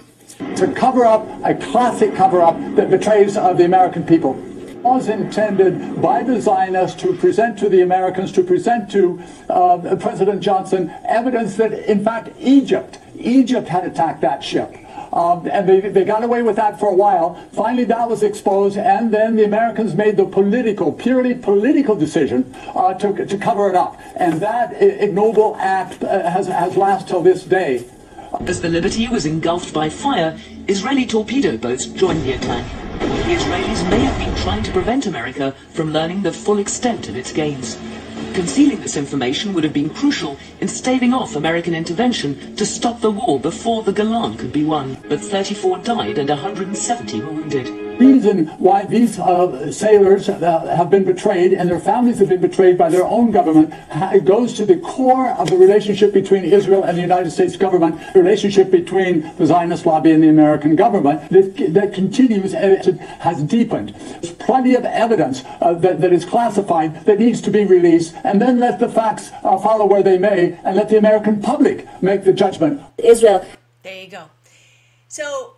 [0.56, 4.34] To cover up a classic cover up that betrays uh, the American people.
[4.82, 10.40] Was intended by the Zionists to present to the Americans, to present to uh, President
[10.40, 14.74] Johnson evidence that, in fact, Egypt, Egypt had attacked that ship.
[15.12, 17.34] Um, and they, they got away with that for a while.
[17.52, 22.94] Finally, that was exposed, and then the Americans made the political, purely political decision uh,
[22.94, 24.00] to, to cover it up.
[24.16, 27.84] And that ignoble act uh, has, has lasted till this day.
[28.46, 30.38] As the Liberty was engulfed by fire,
[30.68, 32.64] Israeli torpedo boats joined the attack.
[33.00, 37.16] The Israelis may have been trying to prevent America from learning the full extent of
[37.16, 37.76] its gains.
[38.34, 43.10] Concealing this information would have been crucial in staving off American intervention to stop the
[43.10, 44.96] war before the Golan could be won.
[45.08, 47.89] But 34 died and 170 were wounded.
[48.00, 50.40] Reason why these uh, sailors uh,
[50.76, 54.24] have been betrayed and their families have been betrayed by their own government ha- it
[54.24, 58.22] goes to the core of the relationship between Israel and the United States government, the
[58.22, 63.94] relationship between the Zionist lobby and the American government that, that continues and has deepened.
[64.20, 68.40] There's plenty of evidence uh, that, that is classified that needs to be released and
[68.40, 72.24] then let the facts uh, follow where they may and let the American public make
[72.24, 72.82] the judgment.
[72.98, 73.44] Israel
[73.82, 74.24] There you go.
[75.08, 75.56] So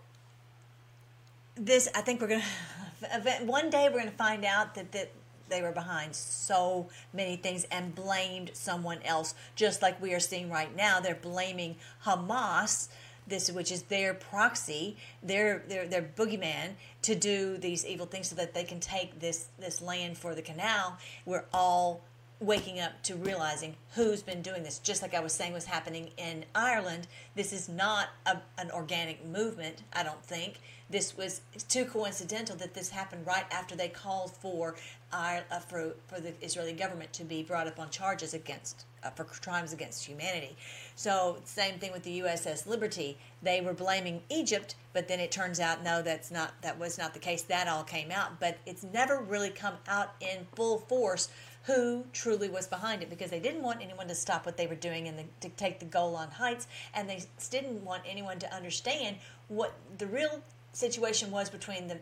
[1.65, 5.13] this, I think we're gonna one day we're gonna find out that that
[5.49, 10.51] they were behind so many things and blamed someone else, just like we are seeing
[10.51, 10.99] right now.
[11.01, 12.89] They're blaming Hamas.
[13.25, 16.71] This, which is their proxy, their their their boogeyman,
[17.03, 20.43] to do these evil things, so that they can take this this land for the
[20.43, 20.99] canal.
[21.25, 22.03] We're all
[22.43, 24.79] waking up to realizing who's been doing this.
[24.81, 27.07] Just like I was saying was happening in Ireland,
[27.37, 30.61] this is not a, an organic movement, I don't think.
[30.93, 34.77] This was too coincidental that this happened right after they called for
[35.11, 39.25] uh, for for the Israeli government to be brought up on charges against uh, for
[39.25, 40.55] crimes against humanity.
[40.95, 43.17] So same thing with the USS Liberty.
[43.43, 47.15] They were blaming Egypt, but then it turns out no, that's not that was not
[47.15, 47.41] the case.
[47.41, 51.31] That all came out, but it's never really come out in full force
[51.65, 54.75] who truly was behind it because they didn't want anyone to stop what they were
[54.75, 59.17] doing and the, to take the Golan Heights, and they didn't want anyone to understand
[59.49, 60.43] what the real
[60.73, 61.99] situation was between the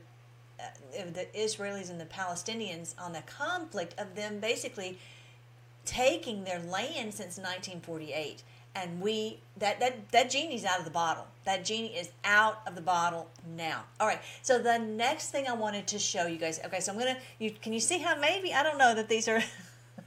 [0.61, 4.99] uh, the Israelis and the Palestinians on the conflict of them basically
[5.87, 8.43] taking their land since 1948
[8.75, 11.27] and we that that that genie's out of the bottle.
[11.45, 13.85] That genie is out of the bottle now.
[13.99, 14.21] All right.
[14.43, 17.51] So the next thing i wanted to show you guys okay so i'm gonna you
[17.51, 19.43] can you see how maybe i don't know that these are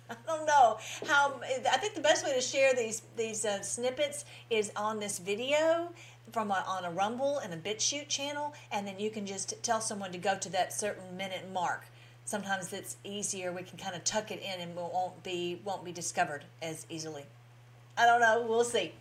[0.09, 1.39] I don't know how.
[1.71, 5.89] I think the best way to share these these uh, snippets is on this video
[6.33, 9.79] from a, on a Rumble and a BitChute channel, and then you can just tell
[9.79, 11.85] someone to go to that certain minute mark.
[12.25, 13.51] Sometimes it's easier.
[13.51, 16.85] We can kind of tuck it in, and we won't be won't be discovered as
[16.89, 17.25] easily.
[17.97, 18.45] I don't know.
[18.47, 18.93] We'll see.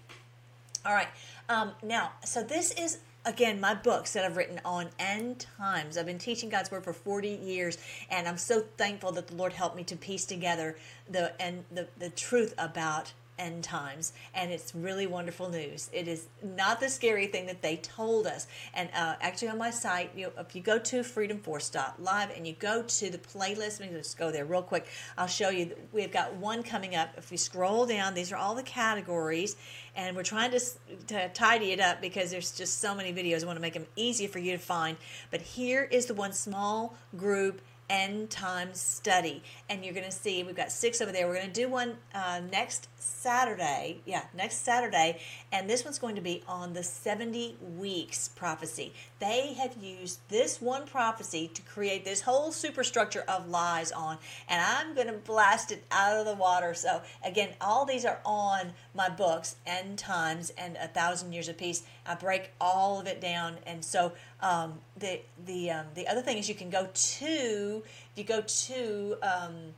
[0.84, 1.08] All right.
[1.48, 5.96] Um, now, so this is again my books that I've written on end times.
[5.96, 7.78] I've been teaching God's word for 40 years,
[8.10, 10.76] and I'm so thankful that the Lord helped me to piece together
[11.08, 15.90] the and the, the truth about end times and it's really wonderful news.
[15.92, 18.46] It is not the scary thing that they told us.
[18.74, 22.54] And uh, actually on my site you know, if you go to freedomforce.live and you
[22.54, 24.86] go to the playlist let me just go there real quick.
[25.16, 27.10] I'll show you we've got one coming up.
[27.16, 29.56] If we scroll down these are all the categories
[29.94, 30.60] and we're trying to,
[31.08, 33.42] to tidy it up because there's just so many videos.
[33.42, 34.96] I want to make them easier for you to find.
[35.30, 37.60] But here is the one small group
[37.90, 39.42] end time study.
[39.68, 41.26] And you're going to see we've got six over there.
[41.28, 45.18] We're going to do one uh, next saturday yeah next saturday
[45.50, 48.92] and this one's going to be on the 70 weeks prophecy.
[49.18, 54.60] They have used this one prophecy to create this whole superstructure of lies on and
[54.60, 56.74] i'm going to blast it out of the water.
[56.74, 61.58] So again all these are on my books end times and a thousand years of
[61.58, 61.82] peace.
[62.06, 66.38] I break all of it down and so um, the the um, the other thing
[66.38, 69.74] is you can go to if you go to um,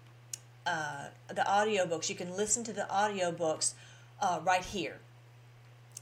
[0.67, 3.75] uh, the audiobooks you can listen to the audiobooks
[4.21, 4.99] uh, right here.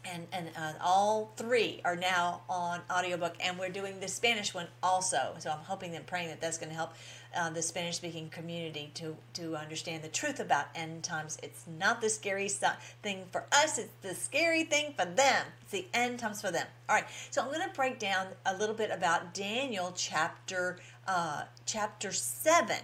[0.04, 4.66] And and uh, all three are now on audiobook and we're doing the spanish one
[4.82, 5.34] also.
[5.38, 6.94] So i'm hoping and praying that that's going to help
[7.36, 11.38] uh, the spanish speaking community to to understand the truth about end times.
[11.40, 15.46] It's not the scary thing for us it's the scary thing for them.
[15.60, 16.66] It's the end times for them.
[16.88, 21.44] All right so i'm going to break down a little bit about daniel chapter uh,
[21.64, 22.76] chapter 7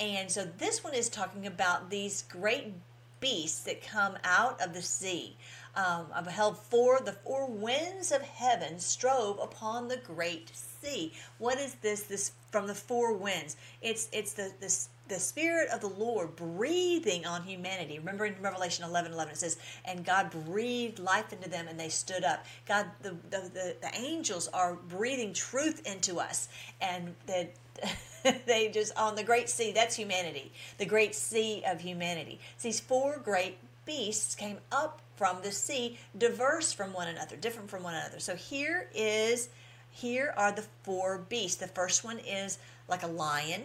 [0.00, 2.72] and so this one is talking about these great
[3.20, 5.36] beasts that come out of the sea.
[5.76, 11.12] Um, I beheld four, the four winds of heaven strove upon the great sea.
[11.38, 12.02] What is this?
[12.02, 13.56] This from the four winds.
[13.80, 17.98] It's it's the this the spirit of the Lord breathing on humanity.
[17.98, 21.88] Remember in Revelation 11, 11, it says, and God breathed life into them and they
[21.88, 22.46] stood up.
[22.66, 26.48] God, the, the, the, the angels are breathing truth into us
[26.80, 27.52] and that
[28.46, 32.40] they just on the great sea that's humanity the great sea of humanity.
[32.62, 37.82] These four great beasts came up from the sea diverse from one another different from
[37.82, 38.20] one another.
[38.20, 39.48] So here is
[39.90, 41.56] here are the four beasts.
[41.56, 42.58] The first one is
[42.88, 43.64] like a lion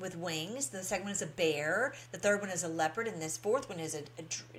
[0.00, 0.68] with wings.
[0.68, 1.94] The second one is a bear.
[2.12, 3.06] The third one is a leopard.
[3.06, 4.02] And this fourth one is a,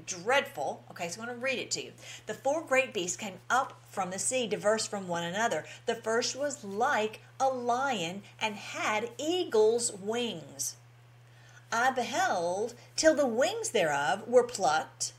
[0.05, 0.83] dreadful.
[0.91, 1.91] Okay, so I'm going to read it to you.
[2.27, 5.65] The four great beasts came up from the sea, diverse from one another.
[5.85, 10.75] The first was like a lion and had eagle's wings.
[11.71, 15.13] I beheld till the wings thereof were plucked,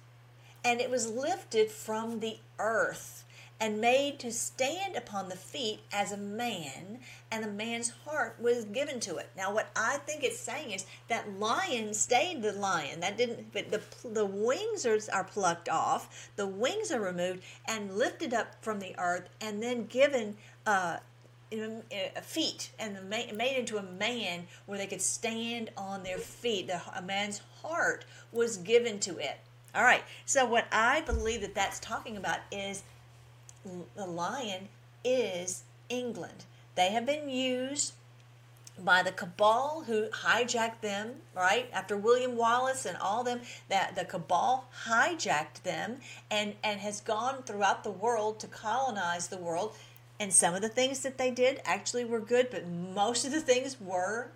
[0.62, 3.21] and it was lifted from the earth
[3.62, 6.98] and made to stand upon the feet as a man,
[7.30, 9.30] and a man's heart was given to it.
[9.36, 12.98] Now, what I think it's saying is that lion stayed the lion.
[12.98, 17.96] That didn't, but the the wings are, are plucked off, the wings are removed and
[17.96, 20.36] lifted up from the earth, and then given.
[20.66, 20.96] Uh,
[21.52, 26.68] a, feet and made into a man where they could stand on their feet.
[26.68, 29.38] The, a man's heart was given to it.
[29.74, 30.02] All right.
[30.24, 32.84] So what I believe that that's talking about is
[33.96, 34.68] the lion
[35.04, 36.44] is England.
[36.74, 37.92] They have been used
[38.78, 41.68] by the cabal who hijacked them right?
[41.72, 45.98] After william wallace and all them that the cabal hijacked them
[46.30, 49.76] and and has gone throughout the world to colonize the world.
[50.18, 53.40] And some of the things that they did actually were good but most of the
[53.40, 54.28] things were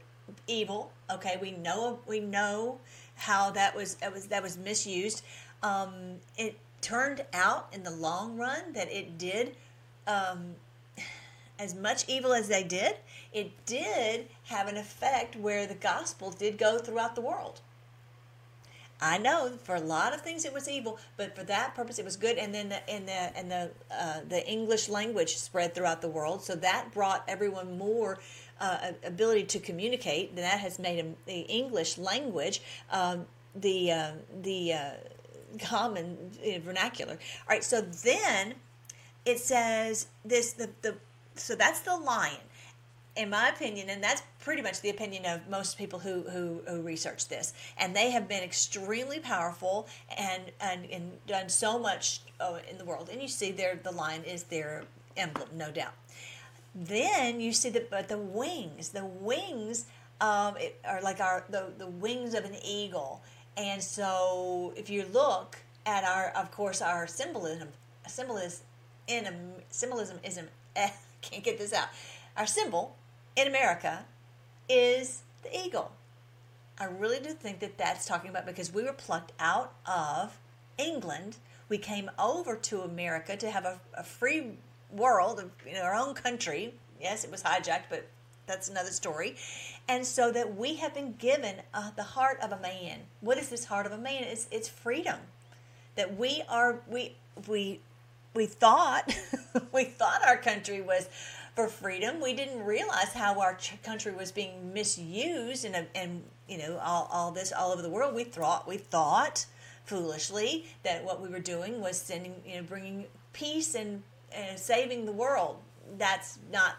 [0.47, 1.39] evil okay?
[1.41, 2.79] We know we know
[3.15, 5.23] how that was that was that was misused.
[5.63, 9.57] Um, it turned out in the long run that it did
[10.07, 10.55] um,
[11.59, 12.97] as much evil as they did
[13.33, 17.61] it did have an effect where the gospel did go throughout the world
[19.01, 22.05] I know for a lot of things it was evil, but for that purpose it
[22.05, 22.39] was good.
[22.39, 26.43] And then the, and the and the uh, the English language spread throughout the world,
[26.43, 28.19] so that brought everyone more
[28.59, 30.31] uh, ability to communicate.
[30.31, 34.11] And that has made the English language um, the uh,
[34.43, 34.73] the
[35.61, 36.31] common
[36.65, 37.13] vernacular.
[37.13, 38.55] All right, so then
[39.25, 40.97] it says this the the
[41.35, 42.41] so that's the lion
[43.17, 46.83] in my opinion, and that's pretty much the opinion of most people who, who, who
[46.83, 52.59] research this, and they have been extremely powerful and, and, and done so much uh,
[52.71, 53.09] in the world.
[53.11, 54.85] And you see, there the lion is their
[55.17, 55.95] emblem, no doubt.
[56.75, 59.87] Then you see the but the wings, the wings
[60.21, 63.23] um, it, are like our the, the wings of an eagle.
[63.57, 67.69] And so if you look at our, of course, our symbolism,
[68.07, 68.67] symbolism
[69.07, 70.49] in symbolism ism.
[70.75, 70.91] Eh,
[71.23, 71.89] can't get this out.
[72.37, 72.97] Our symbol
[73.35, 74.05] in America
[74.69, 75.93] is the eagle.
[76.79, 80.39] I really do think that that's talking about because we were plucked out of
[80.77, 81.39] England.
[81.69, 84.59] We came over to America to have a, a free
[84.91, 86.75] world, you know, our own country.
[87.01, 88.07] Yes, it was hijacked, but
[88.47, 89.37] that's another story.
[89.89, 93.01] And so that we have been given uh, the heart of a man.
[93.21, 94.25] What is this heart of a man?
[94.25, 95.19] It's it's freedom.
[95.95, 97.17] That we are we
[97.47, 97.81] we
[98.35, 99.17] we thought
[99.73, 101.09] we thought our country was
[101.55, 102.21] for freedom.
[102.21, 107.09] We didn't realize how our ch- country was being misused and and you know all,
[107.11, 108.15] all this all over the world.
[108.15, 109.47] We thought we thought
[109.85, 115.07] foolishly that what we were doing was sending you know bringing peace and, and saving
[115.07, 115.59] the world.
[115.99, 116.77] That's not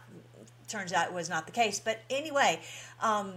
[0.68, 1.80] turns out it was not the case.
[1.80, 2.60] But anyway,
[3.02, 3.34] um,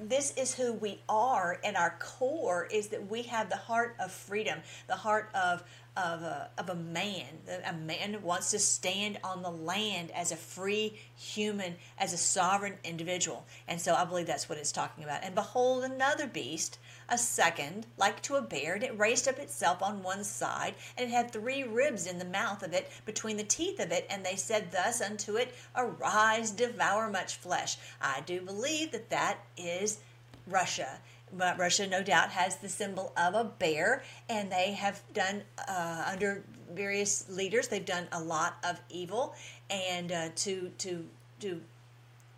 [0.00, 4.12] this is who we are, and our core is that we have the heart of
[4.12, 5.62] freedom, the heart of
[5.96, 7.24] of a, of a man.
[7.64, 12.74] A man wants to stand on the land as a free human, as a sovereign
[12.84, 13.46] individual.
[13.66, 15.24] And so I believe that's what it's talking about.
[15.24, 16.78] And behold, another beast,
[17.08, 21.08] a second, like to a bear, and it raised up itself on one side, and
[21.08, 24.06] it had three ribs in the mouth of it, between the teeth of it.
[24.10, 27.76] And they said thus unto it, Arise, devour much flesh.
[28.00, 29.98] I do believe that that is
[30.46, 30.98] Russia
[31.32, 36.44] Russia, no doubt, has the symbol of a bear, and they have done uh, under
[36.72, 37.68] various leaders.
[37.68, 39.34] They've done a lot of evil,
[39.70, 41.04] and uh, to to
[41.40, 41.60] to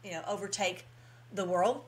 [0.04, 0.86] you know overtake
[1.34, 1.82] the world.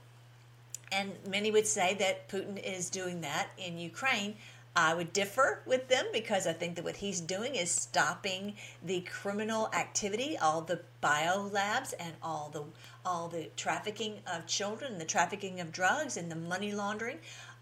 [0.92, 4.36] And many would say that Putin is doing that in Ukraine.
[4.74, 9.00] I would differ with them because I think that what he's doing is stopping the
[9.00, 12.64] criminal activity, all the biolabs and all the
[13.04, 17.18] all the trafficking of children, the trafficking of drugs and the money laundering.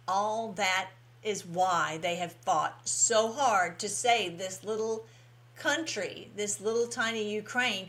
[0.07, 0.91] All that
[1.23, 5.07] is why they have fought so hard to save this little
[5.57, 7.89] country, this little tiny Ukraine.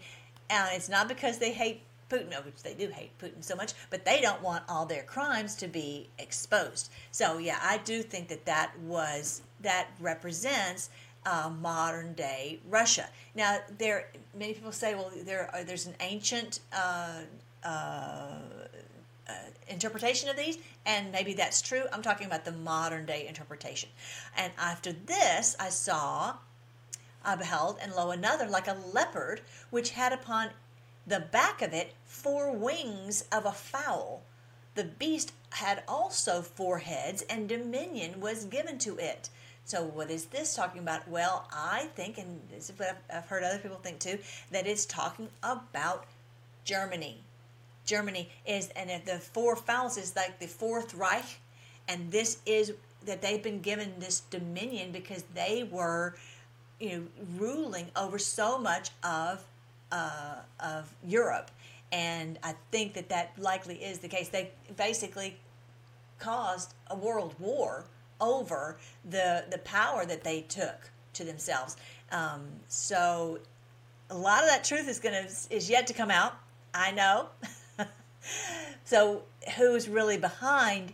[0.50, 4.06] And it's not because they hate Putin, which they do hate Putin so much, but
[4.06, 6.92] they don't want all their crimes to be exposed.
[7.12, 10.90] So yeah, I do think that that was that represents
[11.26, 13.10] uh, modern day Russia.
[13.36, 16.62] Now, there many people say, well, there are, there's an ancient.
[16.74, 17.22] Uh,
[17.64, 18.40] uh,
[19.28, 19.34] uh,
[19.68, 20.58] interpretation of these,
[20.88, 21.84] and maybe that's true.
[21.94, 23.90] I'm talking about the modern day interpretation.
[24.36, 26.38] And after this, I saw,
[27.24, 30.50] I beheld, and lo, another like a leopard, which had upon
[31.10, 34.22] the back of it four wings of a fowl.
[34.76, 39.30] The beast had also four heads, and dominion was given to it.
[39.66, 41.08] So, what is this talking about?
[41.08, 44.20] Well, I think, and this is what I've, heard other people think too,
[44.52, 46.06] that it's talking about
[46.64, 47.22] Germany.
[47.86, 51.40] Germany is, and if the four fowls is like the Fourth Reich,
[51.88, 52.74] and this is
[53.06, 56.16] that they've been given this dominion because they were
[56.80, 57.04] you know,
[57.38, 59.44] ruling over so much of
[59.92, 61.52] uh, of Europe,
[61.92, 64.30] and I think that that likely is the case.
[64.30, 65.38] They basically
[66.20, 67.86] caused a world war
[68.22, 68.78] over
[69.10, 71.78] the the power that they took to themselves.
[72.12, 73.40] Um, so
[74.10, 76.36] a lot of that truth is gonna is yet to come out.
[76.74, 77.30] I know.
[78.84, 79.24] so
[79.58, 80.94] who's really behind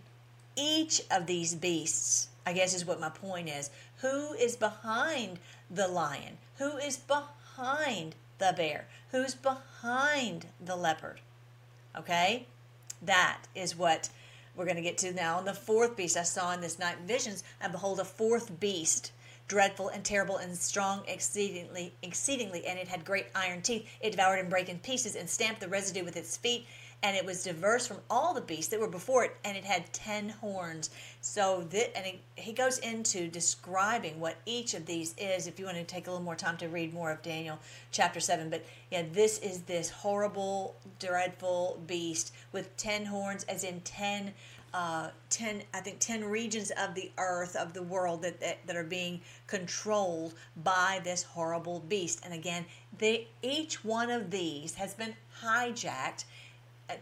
[0.56, 2.30] each of these beasts?
[2.46, 3.72] I guess is what my point is.
[3.98, 5.40] Who is behind
[5.70, 6.38] the lion?
[6.58, 8.88] Who is behind the bear?
[9.12, 11.22] Who's behind the leopard?
[11.98, 12.48] Okay?
[13.02, 14.10] That is what
[14.56, 15.40] we're going to get to now.
[15.40, 19.12] And the fourth beast I saw in this night visions, and behold, a fourth beast,
[19.48, 23.88] dreadful and terrible and strong exceedingly, exceedingly, and it had great iron teeth.
[24.02, 26.66] It devoured and brake in pieces and stamped the residue with its feet.
[27.06, 29.94] And it was diverse from all the beasts that were before it, and it had
[29.94, 30.90] ten horns.
[31.22, 35.46] So that, and he, goes into describing what each of these is.
[35.46, 37.60] If you want to take a little more time to read more of Daniel
[37.92, 43.82] chapter seven, but yeah, this is this horrible, dreadful beast with ten horns, as in
[43.82, 44.34] ten
[44.74, 48.76] uh, 10 i think 10 regions of the earth of the world that, that, that
[48.76, 50.34] are being controlled
[50.66, 52.66] by this horrible beast and again
[52.98, 56.26] they each one of these has been hijacked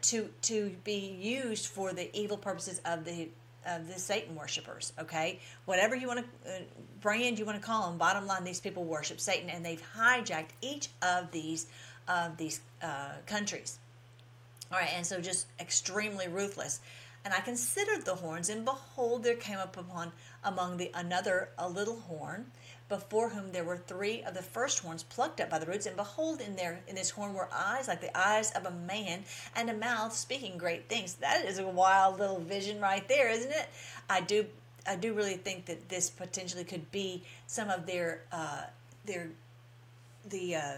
[0.02, 3.30] to to be used for the evil purposes of the
[3.66, 5.40] of the satan worshipers okay?
[5.66, 6.60] Whatever you want to uh,
[7.02, 10.50] brand you want to call them bottom line these people worship satan and they've hijacked
[10.62, 11.68] each of these
[12.08, 13.80] of these uh, countries.
[14.72, 16.80] All right and so just extremely ruthless.
[17.26, 20.12] And I considered the horns, and behold, there came up upon
[20.44, 22.52] among the another a little horn,
[22.94, 25.88] before whom there were three of the first horns plucked up by the roots.
[25.88, 29.24] And behold, in there in this horn were eyes like the eyes of a man,
[29.56, 31.16] and a mouth speaking great things.
[31.16, 33.68] That is a wild little vision right there, isn't it?
[34.08, 34.46] I do
[34.86, 38.66] I do really think that this potentially could be some of their uh,
[39.06, 39.30] their
[40.30, 40.78] the uh,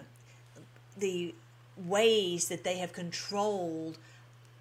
[0.97, 1.35] the
[1.75, 3.97] ways that they have controlled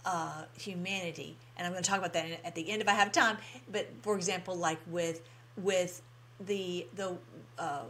[0.05, 3.13] uh, humanity, and I'm going to talk about that at the end if I have
[3.13, 3.37] time.
[3.71, 5.23] But for example, like with
[5.57, 6.03] with
[6.41, 7.17] the the
[7.59, 7.85] uh,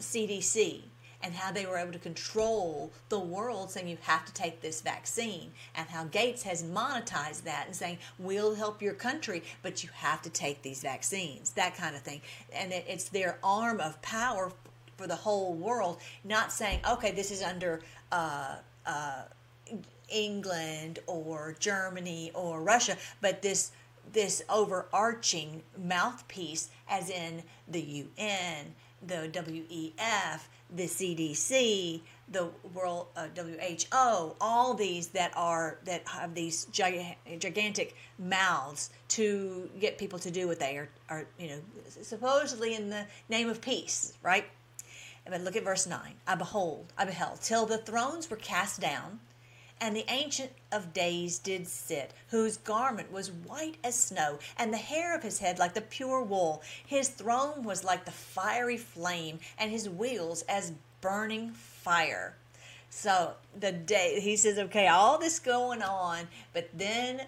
[0.00, 0.82] CDC
[1.22, 4.80] and how they were able to control the world, saying you have to take this
[4.80, 9.90] vaccine, and how Gates has monetized that and saying we'll help your country, but you
[9.94, 12.20] have to take these vaccines, that kind of thing.
[12.52, 14.52] And it, it's their arm of power
[14.96, 17.80] for the whole world, not saying okay, this is under.
[18.10, 19.22] Uh, uh,
[20.08, 23.72] England or Germany or Russia, but this
[24.12, 28.74] this overarching mouthpiece, as in the UN,
[29.06, 30.40] the WEF,
[30.74, 32.00] the CDC,
[32.30, 39.98] the World uh, WHO, all these that are that have these gigantic mouths to get
[39.98, 41.58] people to do what they are, are you know,
[42.02, 44.46] supposedly in the name of peace, right?
[45.28, 46.00] But look at verse 9.
[46.26, 49.20] I behold, I beheld, till the thrones were cast down,
[49.82, 54.78] and the Ancient of Days did sit, whose garment was white as snow, and the
[54.78, 56.62] hair of his head like the pure wool.
[56.86, 62.36] His throne was like the fiery flame, and his wheels as burning fire.
[62.90, 67.22] So the day he says, okay, all this going on, but then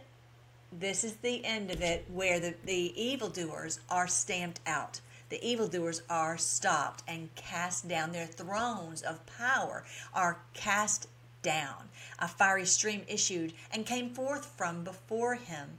[0.70, 5.00] this is the end of it where the, the evildoers are stamped out.
[5.28, 8.12] The evildoers are stopped and cast down.
[8.12, 9.84] Their thrones of power
[10.14, 11.08] are cast
[11.44, 11.90] down.
[12.18, 15.78] A fiery stream issued and came forth from before him.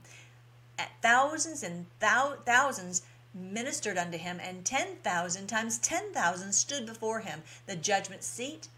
[1.02, 3.02] Thousands and thou- thousands
[3.34, 7.42] ministered unto him, and ten thousand times ten thousand stood before him.
[7.66, 8.68] The judgment seat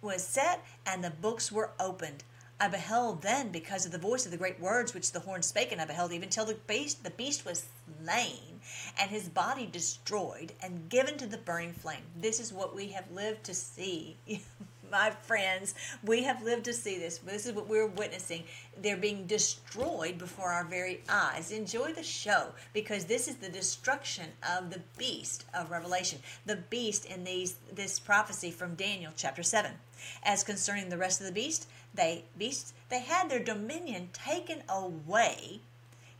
[0.00, 2.22] was set, and the books were opened.
[2.60, 5.70] I beheld then, because of the voice of the great words which the horn spake,
[5.70, 7.66] and I beheld even till the beast, the beast was
[8.02, 8.60] slain,
[8.98, 12.02] and his body destroyed, and given to the burning flame.
[12.16, 14.16] This is what we have lived to see.
[14.90, 17.18] my friends, we have lived to see this.
[17.18, 18.44] This is what we're witnessing.
[18.80, 21.50] They're being destroyed before our very eyes.
[21.50, 24.26] Enjoy the show because this is the destruction
[24.56, 26.18] of the beast of Revelation.
[26.46, 29.72] The beast in these this prophecy from Daniel chapter 7.
[30.22, 35.60] As concerning the rest of the beast, they beasts, they had their dominion taken away,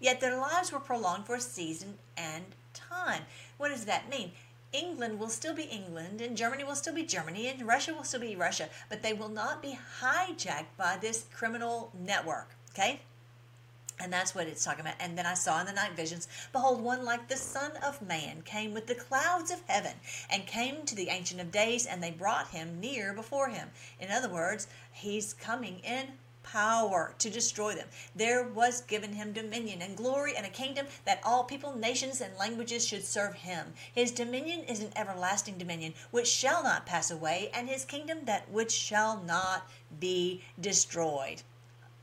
[0.01, 2.45] yet their lives were prolonged for a season and
[2.75, 3.23] time.
[3.57, 4.33] What does that mean?
[4.73, 8.21] England will still be England, and Germany will still be Germany, and Russia will still
[8.21, 12.55] be Russia, but they will not be hijacked by this criminal network.
[12.73, 13.01] Okay?
[14.01, 14.95] And that's what it's talking about.
[15.01, 18.43] And then I saw in the night visions, behold, one like the Son of Man
[18.43, 19.95] came with the clouds of heaven
[20.31, 23.71] and came to the Ancient of Days, and they brought him near before him.
[23.99, 26.13] In other words, he's coming in
[26.53, 27.89] power to destroy them.
[28.15, 32.37] There was given him dominion and glory and a kingdom that all people, nations, and
[32.37, 33.73] languages should serve him.
[33.93, 38.51] His dominion is an everlasting dominion which shall not pass away, and his kingdom that
[38.51, 39.69] which shall not
[40.01, 41.43] be destroyed.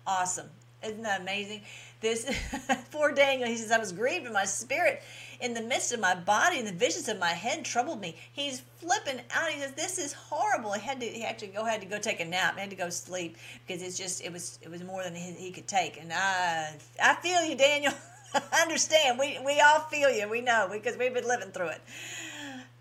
[0.05, 0.49] Awesome.
[0.83, 1.61] Isn't that amazing?
[2.01, 2.29] This
[2.91, 5.01] poor Daniel, he says, I was grieved in my spirit
[5.39, 8.15] in the midst of my body, and the visions of my head troubled me.
[8.33, 9.49] He's flipping out.
[9.49, 12.19] He says, "This is horrible." He had to he to go had to go take
[12.19, 12.55] a nap.
[12.55, 15.31] He had to go sleep because it's just it was it was more than he,
[15.31, 15.99] he could take.
[15.99, 17.93] And I I feel you, Daniel.
[18.33, 19.19] I understand.
[19.19, 20.27] We we all feel you.
[20.29, 21.81] We know because we've been living through it.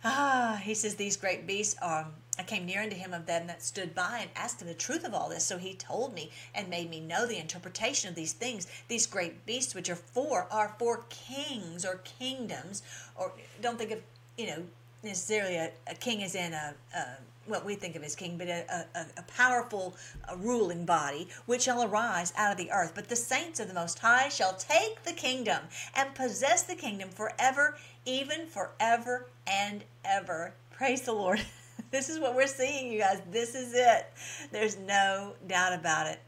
[0.04, 2.06] Ah, he says these great beasts are.
[2.38, 5.04] I came near unto him of them that stood by and asked him the truth
[5.04, 5.44] of all this.
[5.44, 8.66] So he told me and made me know the interpretation of these things.
[8.88, 12.82] These great beasts, which are four, are four kings or kingdoms.
[13.14, 14.00] Or don't think of,
[14.36, 14.62] you know,
[15.02, 17.04] necessarily a, a king as in a, a
[17.46, 19.94] what we think of as king, but a, a, a powerful
[20.28, 22.92] uh ruling body, which shall arise out of the earth.
[22.94, 25.60] But the saints of the Most High shall take the kingdom
[25.94, 27.76] and possess the kingdom forever,
[28.06, 30.54] even forever and ever.
[30.70, 31.40] Praise the Lord.
[31.94, 33.22] this is what we're seeing, you guys.
[33.30, 34.06] This is it.
[34.50, 36.18] There's no doubt about it.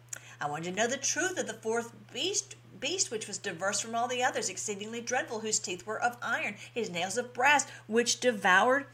[0.40, 3.80] I want you to know the truth of the fourth beast beast which was diverse
[3.80, 7.66] from all the others, exceedingly dreadful, whose teeth were of iron, his nails of brass,
[7.88, 8.86] which devoured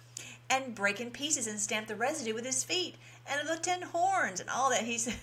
[0.48, 2.94] and break in pieces and stamped the residue with his feet,
[3.26, 4.84] and of the ten horns and all that.
[4.84, 5.16] He said,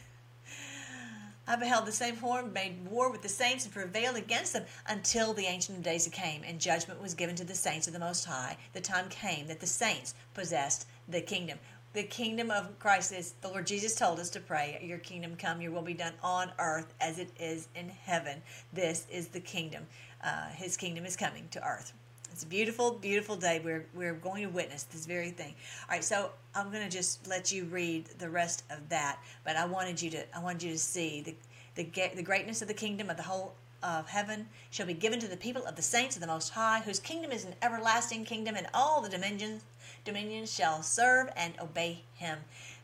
[1.48, 5.34] I beheld the same horn made war with the saints and prevailed against them until
[5.34, 8.56] the Ancient Days came, and judgment was given to the saints of the Most High.
[8.74, 11.60] The time came that the saints possessed the kingdom.
[11.94, 15.60] The kingdom of Christ is, the Lord Jesus told us to pray, Your kingdom come,
[15.60, 18.42] your will be done on earth as it is in heaven.
[18.74, 19.88] This is the kingdom.
[20.24, 21.94] Uh, his kingdom is coming to earth.
[22.32, 23.60] It's a beautiful, beautiful day.
[23.64, 25.56] We're, we're going to witness this very thing.
[25.90, 29.56] All right, so I'm going to just let you read the rest of that, but
[29.56, 31.36] I wanted you to I wanted you to see the
[31.76, 35.28] the, the greatness of the kingdom of the whole of heaven shall be given to
[35.28, 38.56] the people of the saints of the Most High, whose kingdom is an everlasting kingdom,
[38.56, 39.64] and all the dominions
[40.06, 42.40] dominions shall serve and obey him.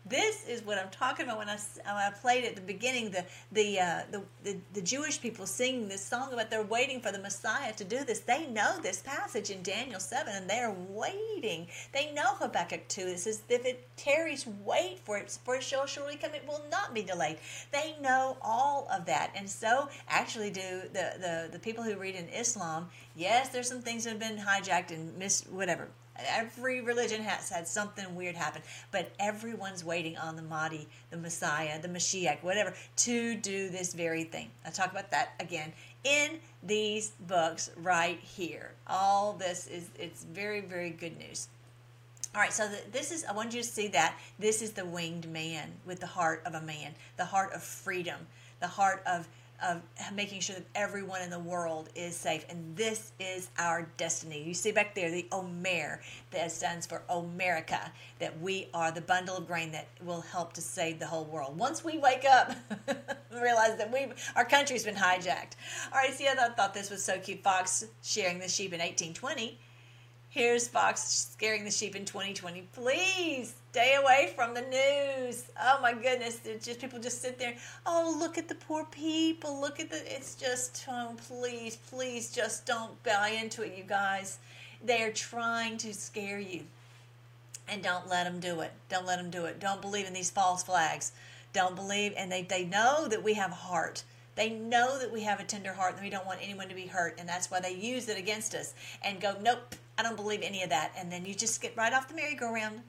[0.07, 3.25] This is what I'm talking about when I, when I played at the beginning the
[3.51, 7.17] the, uh, the the the Jewish people singing this song about they're waiting for the
[7.17, 8.19] Messiah to do this.
[8.19, 11.67] They know this passage in Daniel seven, and they're waiting.
[11.91, 13.07] They know Habakkuk two.
[13.07, 16.35] It says, "If it tarries, wait for it, for it shall surely come.
[16.35, 17.39] It will not be delayed."
[17.71, 22.13] They know all of that, and so actually, do the the the people who read
[22.13, 22.89] in Islam?
[23.15, 25.87] Yes, there's some things that have been hijacked and mis whatever.
[26.17, 28.61] Every religion has had something weird happen,
[28.91, 34.23] but everyone's waiting on the Mahdi, the Messiah, the Mashiach, whatever, to do this very
[34.23, 34.49] thing.
[34.65, 38.71] I'll talk about that again in these books right here.
[38.87, 41.49] All this is, it's very, very good news.
[42.33, 44.17] All right, so this is, I want you to see that.
[44.39, 48.27] This is the winged man with the heart of a man, the heart of freedom,
[48.59, 49.27] the heart of
[49.63, 49.81] of
[50.13, 52.45] making sure that everyone in the world is safe.
[52.49, 54.43] And this is our destiny.
[54.43, 56.01] You see back there the Omer
[56.31, 57.89] that stands for Omerica,
[58.19, 61.57] that we are the bundle of grain that will help to save the whole world.
[61.57, 62.55] Once we wake up,
[63.33, 65.53] realize that we our country's been hijacked.
[65.91, 67.43] All right, see, I thought, thought this was so cute.
[67.43, 69.59] Fox sharing the sheep in 1820.
[70.29, 72.67] Here's Fox scaring the sheep in 2020.
[72.73, 75.49] Please stay away from the news.
[75.61, 77.55] Oh my goodness, it's just people just sit there.
[77.85, 79.59] Oh, look at the poor people.
[79.59, 79.97] Look at the.
[80.05, 84.39] It's just oh, please, please, just don't buy into it, you guys.
[84.81, 86.61] They are trying to scare you,
[87.67, 88.71] and don't let them do it.
[88.87, 89.59] Don't let them do it.
[89.59, 91.11] Don't believe in these false flags.
[91.51, 94.05] Don't believe, and they they know that we have a heart.
[94.35, 96.87] They know that we have a tender heart and we don't want anyone to be
[96.87, 98.73] hurt, and that's why they use it against us
[99.03, 100.93] and go, nope, I don't believe any of that.
[100.97, 102.81] And then you just get right off the merry-go-round.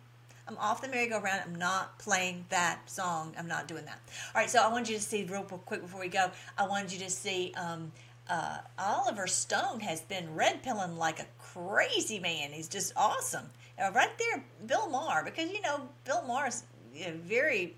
[0.48, 1.42] I'm off the merry-go-round.
[1.44, 3.34] I'm not playing that song.
[3.38, 4.00] I'm not doing that.
[4.34, 6.30] All right, so I wanted you to see real quick before we go.
[6.56, 7.90] I wanted you to see um,
[8.28, 12.50] uh, Oliver Stone has been red pilling like a crazy man.
[12.52, 13.46] He's just awesome.
[13.78, 17.76] Right there, Bill Maher, because you know Bill Maher is you know, very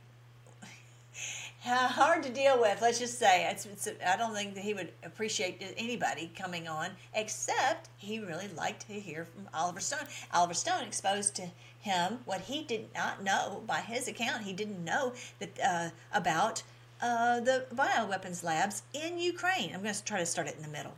[1.68, 2.80] hard to deal with.
[2.82, 6.90] Let's just say it's, it's, I don't think that he would appreciate anybody coming on,
[7.14, 10.06] except he really liked to hear from Oliver Stone.
[10.32, 11.48] Oliver Stone exposed to
[11.80, 14.42] him what he did not know by his account.
[14.42, 16.62] He didn't know that uh, about
[17.00, 19.70] uh, the bioweapons labs in Ukraine.
[19.74, 20.94] I'm going to try to start it in the middle.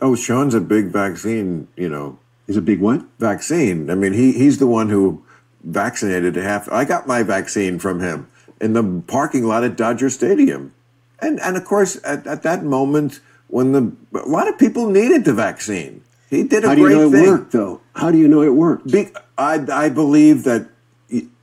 [0.00, 2.18] Oh, Sean's a big vaccine, you know.
[2.46, 3.04] He's a big what?
[3.18, 3.90] Vaccine.
[3.90, 5.24] I mean, he he's the one who
[5.64, 6.70] vaccinated half.
[6.70, 8.28] I got my vaccine from him
[8.60, 10.72] in the parking lot at Dodger Stadium.
[11.20, 15.24] And and of course, at, at that moment when the a lot of people needed
[15.24, 17.26] the vaccine, he did a How do you great know it thing.
[17.26, 17.80] worked, though?
[17.94, 18.90] How do you know it worked?
[18.90, 20.68] Be, I I believe that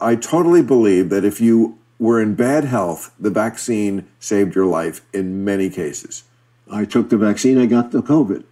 [0.01, 5.01] I totally believe that if you were in bad health, the vaccine saved your life
[5.13, 6.23] in many cases.
[6.69, 8.43] I took the vaccine, I got the COVID.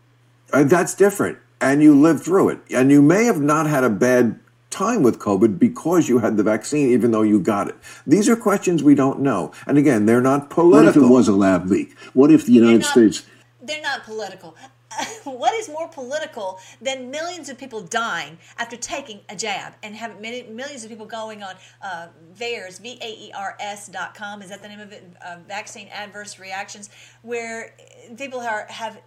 [0.53, 1.37] Uh, that's different.
[1.59, 2.59] And you lived through it.
[2.71, 4.39] And you may have not had a bad
[4.71, 7.75] time with COVID because you had the vaccine, even though you got it.
[8.07, 9.51] These are questions we don't know.
[9.67, 10.85] And again, they're not political.
[10.85, 11.97] What if it was a lab leak?
[12.13, 13.23] What if the United States
[13.61, 14.55] They're not political.
[15.23, 20.21] what is more political than millions of people dying after taking a jab and having
[20.21, 22.07] many, millions of people going on uh,
[22.37, 25.03] VAERS, V A E R S dot com, is that the name of it?
[25.25, 26.89] Uh, vaccine adverse reactions,
[27.21, 27.75] where
[28.17, 29.01] people are, have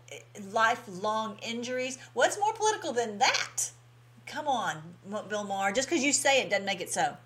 [0.53, 1.99] lifelong injuries.
[2.15, 3.71] What's more political than that?
[4.27, 4.83] Come on,
[5.29, 5.73] Bill Maher.
[5.73, 7.17] Just because you say it doesn't make it so.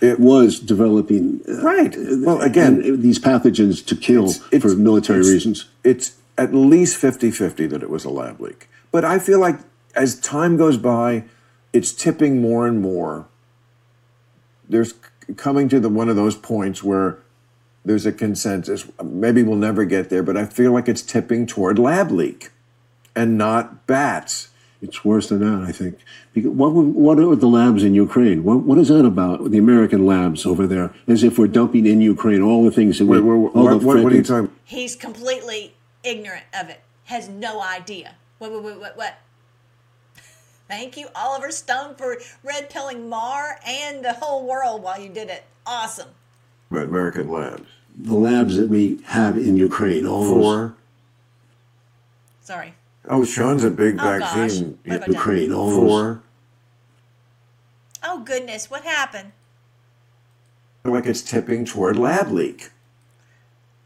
[0.00, 1.94] it was developing uh, right?
[1.96, 5.66] Well, again, and these pathogens to kill for military it's- reasons.
[5.84, 8.68] It's at least 50 50 that it was a lab leak.
[8.92, 9.58] But I feel like
[9.96, 11.24] as time goes by,
[11.72, 13.26] it's tipping more and more.
[14.68, 14.94] There's
[15.36, 17.18] coming to the one of those points where
[17.84, 18.86] there's a consensus.
[19.02, 22.50] Maybe we'll never get there, but I feel like it's tipping toward lab leak
[23.16, 24.48] and not bats.
[24.80, 25.98] It's worse than that, I think.
[26.32, 28.44] Because what what are the labs in Ukraine?
[28.44, 29.50] What what is that about?
[29.50, 33.06] The American labs over there, as if we're dumping in Ukraine all the things that
[33.06, 33.18] we.
[33.20, 35.74] Wait, wait, all what- the what- what are you frickin- talking He's completely
[36.04, 38.14] ignorant of it, has no idea.
[38.38, 39.18] What, what, what, what, what?
[40.68, 45.28] Thank you, Oliver Stone, for red pilling Maher and the whole world while you did
[45.28, 45.44] it.
[45.66, 46.10] Awesome.
[46.70, 47.66] But American labs.
[47.96, 50.74] The labs that we have in Ukraine, all those For
[52.42, 52.74] Sorry.
[53.08, 54.32] Oh, Sean's a big Oh, gosh.
[54.34, 54.78] vaccine.
[54.84, 55.08] What?
[55.08, 56.22] Ukraine, all for
[58.04, 58.70] Oh, goodness.
[58.70, 59.32] What happened?
[60.84, 62.70] like it's tipping toward lab leak.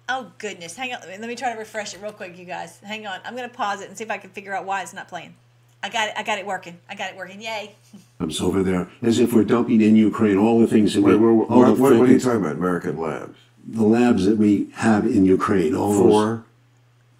[0.08, 0.76] Oh, goodness.
[0.76, 1.00] Hang on.
[1.08, 2.78] Let me try to refresh it real quick, you guys.
[2.80, 3.18] Hang on.
[3.24, 5.08] I'm going to pause it and see if I can figure out why it's not
[5.08, 5.34] playing.
[5.82, 6.14] I got it.
[6.16, 6.78] I got it working.
[6.88, 7.40] I got it working.
[7.42, 7.74] Yay.
[8.20, 11.26] labs over there, as if we're dumping in Ukraine all the things that Wait, we.
[11.26, 12.52] wait, all what, the what, what are you talking about?
[12.52, 13.36] American labs.
[13.66, 16.40] The labs that we have in Ukraine, all those-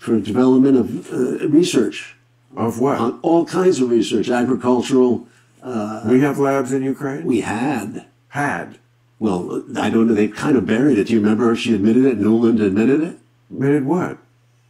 [0.03, 2.17] For development of uh, research
[2.57, 2.99] of what?
[2.99, 5.29] on all kinds of research, agricultural.
[5.63, 7.25] Uh, we have labs in Ukraine.
[7.25, 8.07] We had.
[8.31, 8.79] Had.
[9.21, 10.15] Well, I don't know.
[10.15, 11.07] They kind of buried it.
[11.07, 12.19] Do you remember she admitted it?
[12.19, 13.19] Nuland admitted it.
[13.49, 14.19] Admitted what?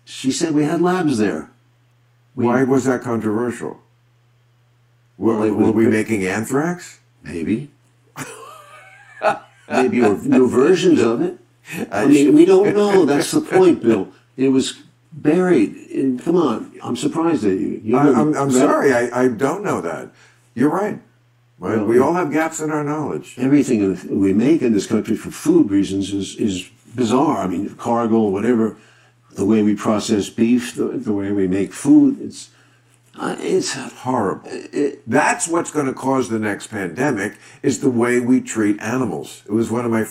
[0.04, 1.48] She said we had labs there.
[2.34, 3.80] Why was that controversial?
[5.16, 7.00] Were, Well, were we making anthrax?
[7.22, 7.70] Maybe.
[9.70, 11.38] Maybe or new versions of it.
[11.90, 13.06] I I mean, we don't know.
[13.06, 14.12] That's the point, Bill.
[14.36, 14.82] It was
[15.12, 15.74] buried.
[15.90, 17.80] And come on, I'm surprised at you.
[17.82, 20.10] you I, I'm, I'm sorry, I, I don't know that.
[20.54, 21.00] You're right.
[21.58, 23.36] Well, Well, we all have gaps in our knowledge.
[23.38, 27.38] Everything we make in this country for food reasons is, is bizarre.
[27.38, 28.76] I mean, Cargill, whatever,
[29.32, 32.50] the way we process beef, the, the way we make food, it's
[33.14, 34.50] uh, it's Horrible.
[35.06, 39.42] That's what's going to cause the next pandemic is the way we treat animals.
[39.44, 40.04] It was one of my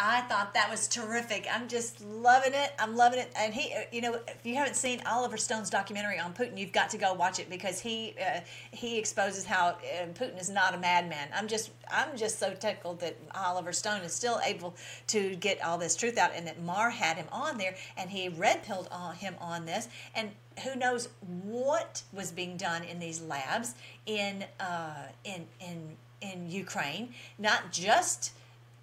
[0.00, 1.48] I thought that was terrific.
[1.52, 2.72] I'm just loving it.
[2.78, 3.32] I'm loving it.
[3.34, 6.88] And he, you know, if you haven't seen Oliver Stone's documentary on Putin, you've got
[6.90, 8.40] to go watch it because he uh,
[8.70, 11.28] he exposes how uh, Putin is not a madman.
[11.34, 14.76] I'm just I'm just so tickled that Oliver Stone is still able
[15.08, 18.28] to get all this truth out, and that Maher had him on there, and he
[18.28, 20.30] red pilled on him on this, and
[20.62, 21.08] who knows
[21.42, 23.74] what was being done in these labs
[24.06, 28.32] in uh, in in in Ukraine, not just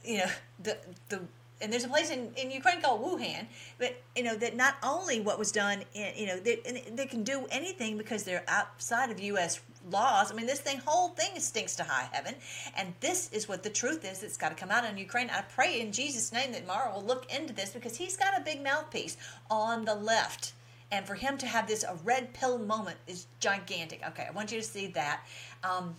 [0.06, 0.30] you know
[0.64, 0.78] the
[1.10, 1.22] the
[1.62, 3.48] and there's a place in, in Ukraine called Wuhan,
[3.78, 6.58] but you know that not only what was done in you know they,
[6.94, 9.62] they can do anything because they're outside of U.S.
[9.90, 10.32] laws.
[10.32, 12.36] I mean, this thing whole thing stinks to high heaven,
[12.76, 14.22] and this is what the truth is.
[14.22, 15.30] It's got to come out in Ukraine.
[15.30, 18.42] I pray in Jesus' name that Maher will look into this because he's got a
[18.42, 19.18] big mouthpiece
[19.50, 20.54] on the left.
[20.92, 24.02] And for him to have this a red pill moment is gigantic.
[24.10, 25.22] Okay, I want you to see that.
[25.64, 25.96] Um,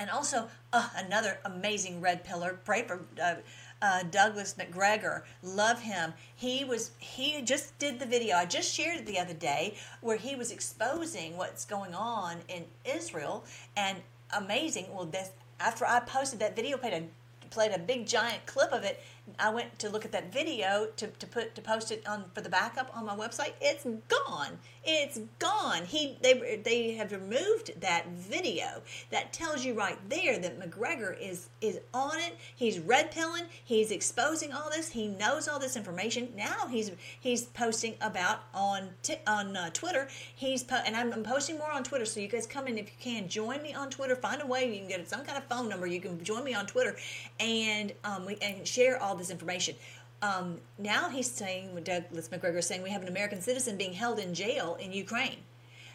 [0.00, 2.58] and also uh, another amazing red pillar.
[2.64, 3.34] Pray for uh,
[3.82, 5.24] uh, Douglas Macgregor.
[5.42, 6.14] Love him.
[6.34, 8.34] He was he just did the video.
[8.36, 12.64] I just shared it the other day where he was exposing what's going on in
[12.84, 13.44] Israel
[13.76, 13.98] and
[14.36, 14.86] amazing.
[14.92, 15.30] Well, this
[15.60, 17.04] after I posted that video, played a
[17.50, 19.00] played a big giant clip of it.
[19.38, 22.40] I went to look at that video to, to put to post it on for
[22.40, 23.52] the backup on my website.
[23.60, 24.58] It's gone.
[24.82, 25.84] It's gone.
[25.84, 28.82] He they they have removed that video.
[29.10, 32.38] That tells you right there that Macgregor is is on it.
[32.56, 33.44] He's red pilling.
[33.62, 34.88] He's exposing all this.
[34.88, 36.32] He knows all this information.
[36.34, 40.08] Now he's he's posting about on t- on uh, Twitter.
[40.34, 42.06] He's po- and I'm, I'm posting more on Twitter.
[42.06, 43.28] So you guys come in if you can.
[43.28, 44.16] Join me on Twitter.
[44.16, 45.86] Find a way you can get some kind of phone number.
[45.86, 46.96] You can join me on Twitter
[47.38, 49.74] and um, we and share all this information.
[50.22, 54.18] Um, now he's saying, Douglas Macgregor is saying, we have an American citizen being held
[54.18, 55.38] in jail in Ukraine.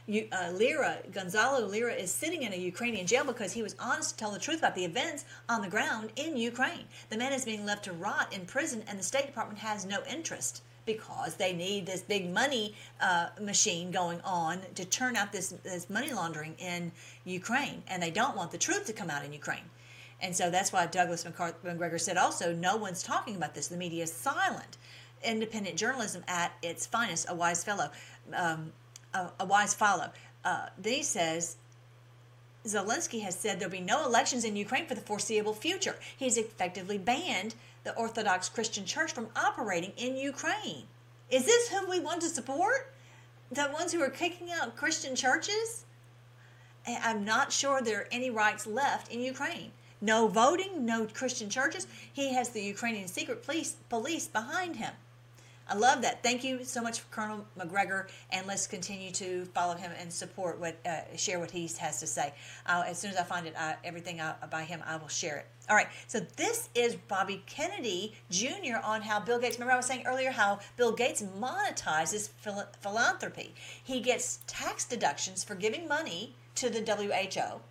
[0.07, 4.11] you, uh, Lira, Gonzalo Lira, is sitting in a Ukrainian jail because he was honest
[4.11, 6.85] to tell the truth about the events on the ground in Ukraine.
[7.09, 9.99] The man is being left to rot in prison, and the State Department has no
[10.09, 15.49] interest because they need this big money uh, machine going on to turn out this,
[15.63, 16.91] this money laundering in
[17.25, 19.63] Ukraine, and they don't want the truth to come out in Ukraine.
[20.21, 23.67] And so that's why Douglas Macgregor said also, no one's talking about this.
[23.67, 24.77] The media is silent.
[25.23, 27.89] Independent journalism at its finest, a wise fellow,
[28.33, 28.71] um,
[29.13, 30.09] a, a, wise follow.
[30.43, 31.57] Uh, then he says,
[32.65, 35.95] Zelensky has said there'll be no elections in Ukraine for the foreseeable future.
[36.15, 40.85] He's effectively banned the Orthodox Christian Church from operating in Ukraine.
[41.29, 42.93] Is this who we want to support?
[43.51, 45.85] The ones who are kicking out Christian churches?
[46.87, 49.71] I'm not sure there are any rights left in Ukraine.
[50.05, 51.87] No voting, no Christian churches.
[52.13, 54.93] He has the Ukrainian secret police, police behind him.
[55.67, 56.21] I love that.
[56.21, 60.75] Thank you so much, Colonel Macgregor, and let's continue to follow him and support what,
[60.85, 62.35] uh, share what he has to say.
[62.67, 65.47] Uh, as soon as I find it, uh, everything by him, I will share it.
[65.71, 65.87] All right.
[66.05, 68.77] So this is Bobby Kennedy Jr.
[68.83, 69.55] on how Bill Gates.
[69.55, 73.55] Remember, I was saying earlier how Bill Gates monetizes phil- philanthropy.
[73.83, 77.61] He gets tax deductions for giving money to the WHO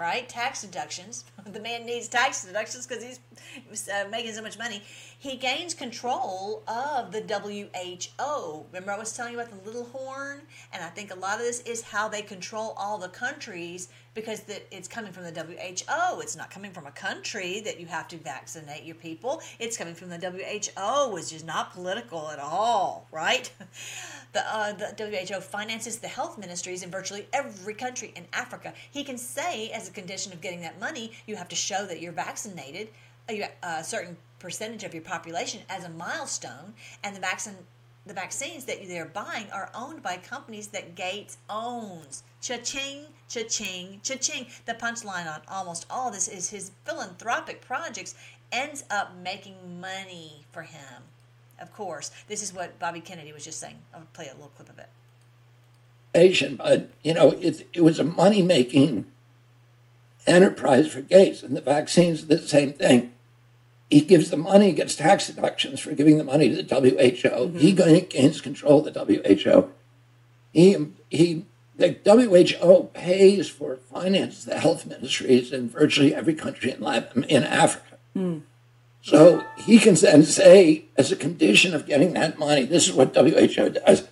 [0.00, 0.28] right?
[0.28, 1.24] Tax deductions.
[1.46, 4.82] the man needs tax deductions because he's uh, making so much money.
[5.20, 8.64] He gains control of the WHO.
[8.72, 10.40] Remember, I was telling you about the little horn?
[10.72, 14.40] And I think a lot of this is how they control all the countries because
[14.40, 16.20] the, it's coming from the WHO.
[16.20, 19.42] It's not coming from a country that you have to vaccinate your people.
[19.58, 23.52] It's coming from the WHO, which is not political at all, right?
[24.32, 28.72] The, uh, the WHO finances the health ministries in virtually every country in Africa.
[28.92, 32.00] He can say, as a condition of getting that money, you have to show that
[32.00, 32.90] you're vaccinated,
[33.28, 36.74] a, a certain percentage of your population as a milestone,
[37.04, 37.54] and the vaccine
[38.06, 42.22] the vaccines that they're buying are owned by companies that Gates owns.
[42.40, 44.46] Cha-ching, cha-ching, cha-ching.
[44.64, 48.14] The punchline on almost all this is his philanthropic projects
[48.50, 51.02] ends up making money for him.
[51.60, 53.78] Of course, this is what Bobby Kennedy was just saying.
[53.94, 54.88] I'll play a little clip of it.
[56.14, 59.04] Asian, but you know, it, it was a money making
[60.26, 63.12] enterprise for Gates, and the vaccines the same thing
[63.90, 67.28] he gives the money, gets tax deductions for giving the money to the WHO.
[67.28, 67.58] Mm-hmm.
[67.58, 69.70] He gains control of the WHO.
[70.52, 70.76] He,
[71.10, 71.44] he,
[71.76, 77.42] the WHO pays for finances the health ministries in virtually every country in Latin, in
[77.42, 77.98] Africa.
[78.16, 78.42] Mm.
[79.02, 83.14] So he can then say, as a condition of getting that money, this is what
[83.14, 84.06] WHO does.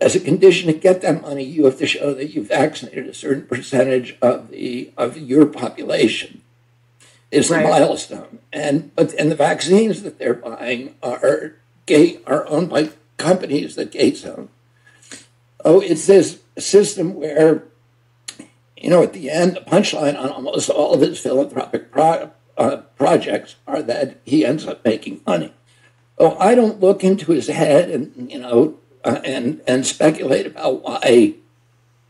[0.00, 3.14] As a condition to get that money, you have to show that you vaccinated a
[3.14, 6.42] certain percentage of the of your population
[7.30, 7.62] is right.
[7.62, 8.38] the milestone.
[8.52, 11.56] And but and the vaccines that they're buying are
[11.86, 14.48] gate are owned by companies that Gates own.
[15.64, 17.64] Oh, it's this system where,
[18.76, 22.76] you know, at the end, the punchline on almost all of his philanthropic pro, uh,
[22.96, 25.52] projects are that he ends up making money.
[26.18, 30.82] Oh, I don't look into his head and you know uh, and and speculate about
[30.82, 31.34] why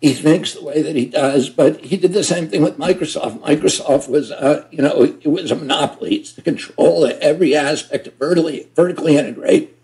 [0.01, 3.41] he thinks the way that he does, but he did the same thing with Microsoft.
[3.41, 6.17] Microsoft was, uh, you know, it was a monopoly.
[6.17, 9.77] It's to control every aspect, vertically, vertically integrate,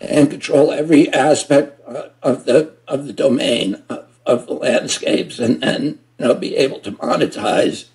[0.00, 5.62] and control every aspect uh, of the of the domain of, of the landscapes, and
[5.62, 7.86] then you know, be able to monetize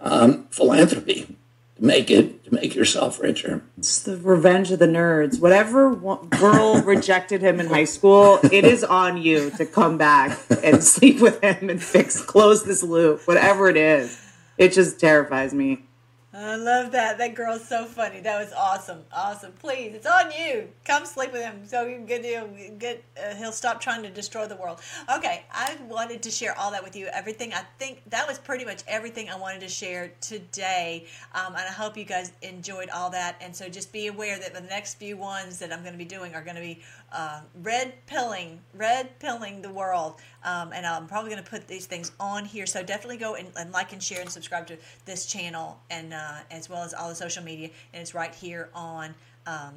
[0.00, 1.36] um, philanthropy
[1.80, 3.62] make it to make yourself richer.
[3.78, 5.40] It's the revenge of the nerds.
[5.40, 10.82] Whatever girl rejected him in high school, it is on you to come back and
[10.84, 13.26] sleep with him and fix close this loop.
[13.26, 14.20] Whatever it is,
[14.58, 15.84] it just terrifies me.
[16.32, 17.18] I love that.
[17.18, 18.20] That girl's so funny.
[18.20, 19.00] That was awesome.
[19.12, 19.50] Awesome.
[19.58, 20.68] Please, it's on you.
[20.84, 24.10] Come sleep with him so you can get, you get uh, he'll stop trying to
[24.10, 24.80] destroy the world.
[25.12, 27.08] Okay, I wanted to share all that with you.
[27.12, 27.52] Everything.
[27.52, 31.06] I think that was pretty much everything I wanted to share today.
[31.34, 33.36] Um, and I hope you guys enjoyed all that.
[33.40, 36.04] And so just be aware that the next few ones that I'm going to be
[36.04, 36.80] doing are going to be
[37.12, 40.20] uh, red pilling, red pilling the world.
[40.44, 42.66] Um, and I'm probably going to put these things on here.
[42.66, 46.38] So definitely go and, and like and share and subscribe to this channel and uh,
[46.50, 47.70] as well as all the social media.
[47.92, 49.14] And it's right here on.
[49.46, 49.74] Um,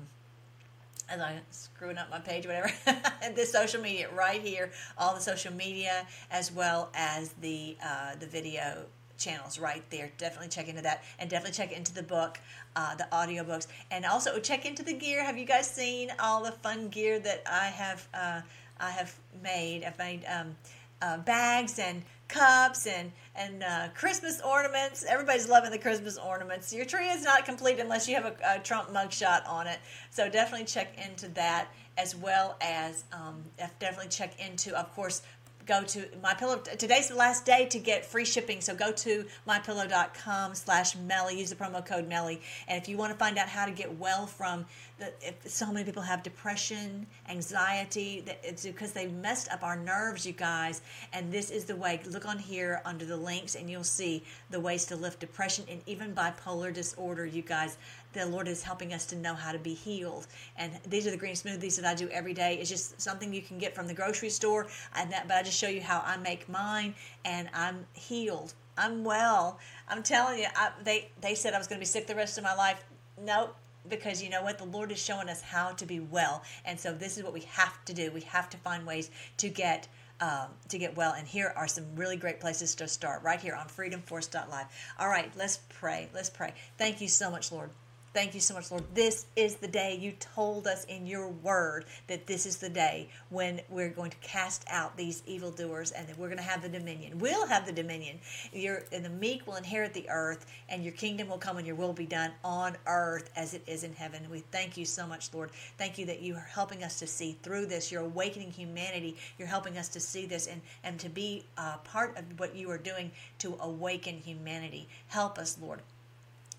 [1.10, 2.72] as I'm screwing up my page, whatever.
[3.36, 8.26] the social media right here, all the social media, as well as the uh, the
[8.26, 8.86] video
[9.18, 10.12] channels right there.
[10.18, 12.40] Definitely check into that, and definitely check into the book,
[12.76, 15.24] uh, the audiobooks, and also check into the gear.
[15.24, 18.08] Have you guys seen all the fun gear that I have?
[18.14, 18.42] Uh,
[18.80, 19.84] I have made.
[19.84, 20.56] I've made um,
[21.02, 25.06] uh, bags and cups and and uh, Christmas ornaments.
[25.08, 26.74] Everybody's loving the Christmas ornaments.
[26.74, 29.80] Your tree is not complete unless you have a, a Trump mugshot on it.
[30.12, 33.44] So definitely check into that as well as um,
[33.80, 35.22] definitely check into, of course,
[35.66, 36.58] go to my pillow.
[36.78, 41.40] Today's the last day to get free shipping so go to mypillow.com slash melly.
[41.40, 42.42] Use the promo code melly.
[42.68, 44.66] And if you want to find out how to get well from
[45.00, 49.76] the if so many people have depression anxiety that it's because they messed up our
[49.76, 50.82] nerves you guys.
[51.14, 54.60] And this is the way look on here under the links and you'll see the
[54.60, 57.78] ways to lift depression and even bipolar disorder you guys
[58.14, 60.28] the Lord is helping us to know how to be healed.
[60.58, 62.58] And these are the green smoothies that I do every day.
[62.60, 64.68] It's just something you can get from the grocery store.
[64.96, 66.96] And that, but I just show you how I make mine,
[67.26, 68.54] and I'm healed.
[68.78, 69.60] I'm well.
[69.88, 72.38] I'm telling you, I, they they said I was going to be sick the rest
[72.38, 72.84] of my life.
[73.20, 73.56] Nope.
[73.90, 74.58] Because you know what?
[74.58, 76.42] The Lord is showing us how to be well.
[76.64, 78.12] And so this is what we have to do.
[78.12, 79.90] We have to find ways to get
[80.22, 81.14] um, to get well.
[81.14, 84.66] And here are some really great places to start right here on freedomforce.live.
[85.00, 86.10] All right, let's pray.
[86.14, 86.54] Let's pray.
[86.78, 87.72] Thank you so much, Lord.
[88.14, 88.84] Thank you so much, Lord.
[88.94, 93.10] This is the day you told us in your word that this is the day
[93.30, 96.70] when we're going to cast out these evildoers and that we're going to have the
[96.70, 97.18] dominion.
[97.18, 98.20] We'll have the dominion.
[98.52, 101.76] You're, and the meek will inherit the earth, and your kingdom will come and your
[101.76, 104.30] will be done on earth as it is in heaven.
[104.30, 105.50] We thank you so much, Lord.
[105.80, 107.92] Thank you that you are helping us to see through this.
[107.92, 109.18] You're awakening humanity.
[109.40, 112.70] You're helping us to see this and, and to be uh, part of what you
[112.70, 113.10] are doing
[113.40, 114.88] to awaken humanity.
[115.08, 115.80] Help us, Lord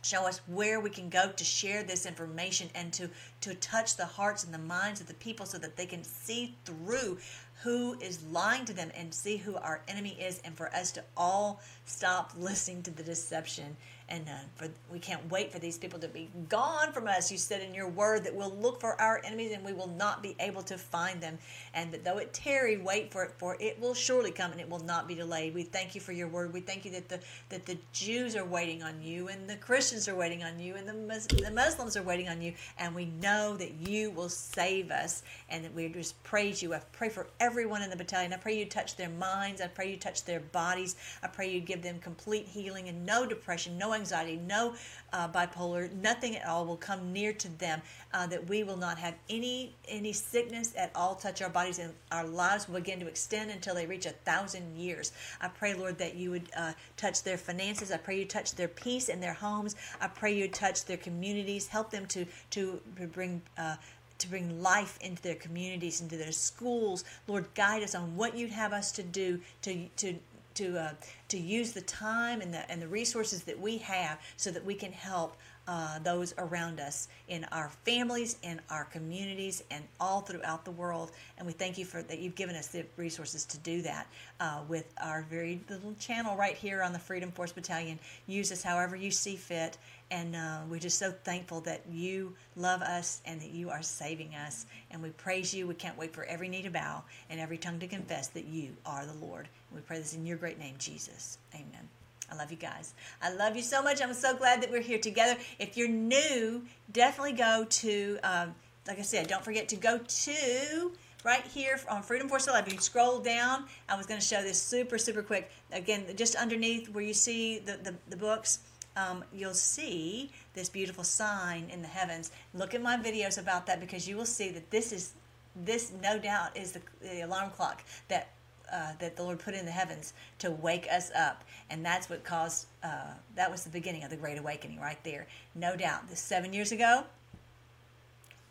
[0.05, 3.09] show us where we can go to share this information and to
[3.41, 6.55] to touch the hearts and the minds of the people so that they can see
[6.65, 7.19] through
[7.63, 11.03] who is lying to them and see who our enemy is and for us to
[11.17, 13.77] all stop listening to the deception
[14.09, 17.33] and uh, for we can't wait for these people to be gone from us.
[17.33, 20.23] You said in your word that we'll look for our enemies and we will not
[20.23, 21.39] be able to find them.
[21.73, 24.69] And that though it tarry wait for it for it will surely come and it
[24.69, 25.55] will not be delayed.
[25.55, 26.53] We thank you for your word.
[26.53, 30.07] We thank you that the that the jews are waiting on you and the christians
[30.09, 32.53] are waiting on you and the, the muslims are waiting on you.
[32.79, 36.75] And we know that you will save us and that we just praise you.
[36.75, 38.35] I pray for everyone in the battalion.
[38.35, 39.63] I pray you touch their minds.
[39.63, 40.97] I pray you touch their bodies.
[41.23, 44.75] I pray you give them complete healing and no depression no anxiety, no
[45.13, 47.81] uh, bipolar, nothing at all will come near to them.
[48.13, 51.93] Uh, that we will not have any any sickness at all touch our bodies, and
[52.13, 55.13] our lives will begin to extend until they reach a thousand years.
[55.41, 57.91] I pray, Lord, that you would uh, touch their finances.
[57.91, 59.77] I pray you touch their peace in their homes.
[60.01, 61.67] I pray you touch their communities.
[61.67, 62.81] Help them to to
[63.13, 63.77] bring uh,
[64.19, 67.05] to bring life into their communities, into their schools.
[67.27, 70.15] Lord, guide us on what you'd have us to do to to
[70.55, 70.93] to uh,
[71.29, 74.75] to use the time and the and the resources that we have so that we
[74.75, 75.37] can help
[75.67, 81.13] uh, those around us in our families, in our communities, and all throughout the world.
[81.39, 84.07] And we thank you for that you've given us the resources to do that
[84.41, 87.99] uh, with our very little channel right here on the Freedom Force Battalion.
[88.27, 89.79] Use us however you see fit.
[90.11, 94.35] And uh, we're just so thankful that you love us and that you are saving
[94.35, 94.67] us.
[94.91, 95.67] And we praise you.
[95.67, 98.77] We can't wait for every knee to bow and every tongue to confess that you
[98.85, 99.49] are the Lord.
[99.75, 101.39] We pray this in your great name, Jesus.
[101.55, 101.89] Amen.
[102.31, 102.95] I love you guys.
[103.21, 104.01] I love you so much.
[104.01, 105.39] I'm so glad that we're here together.
[105.59, 108.55] If you're new, definitely go to, um,
[108.87, 110.93] like I said, don't forget to go to
[111.25, 112.73] right here on Freedom Force 11.
[112.73, 113.65] You scroll down.
[113.89, 115.51] I was going to show this super, super quick.
[115.73, 118.61] Again, just underneath where you see the, the, the books,
[118.97, 122.31] um, you'll see this beautiful sign in the heavens.
[122.55, 125.15] Look at my videos about that because you will see that this is,
[125.57, 128.29] this no doubt is the, the alarm clock that
[128.73, 131.45] uh, that the Lord put in the heavens to wake us up.
[131.71, 135.27] And that's what caused, uh, that was the beginning of the Great Awakening right there.
[135.55, 136.09] No doubt.
[136.09, 137.05] This seven years ago,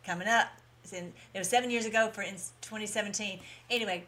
[0.05, 0.47] coming up,
[0.91, 3.39] in, it was seven years ago for in 2017.
[3.69, 4.03] Anyway,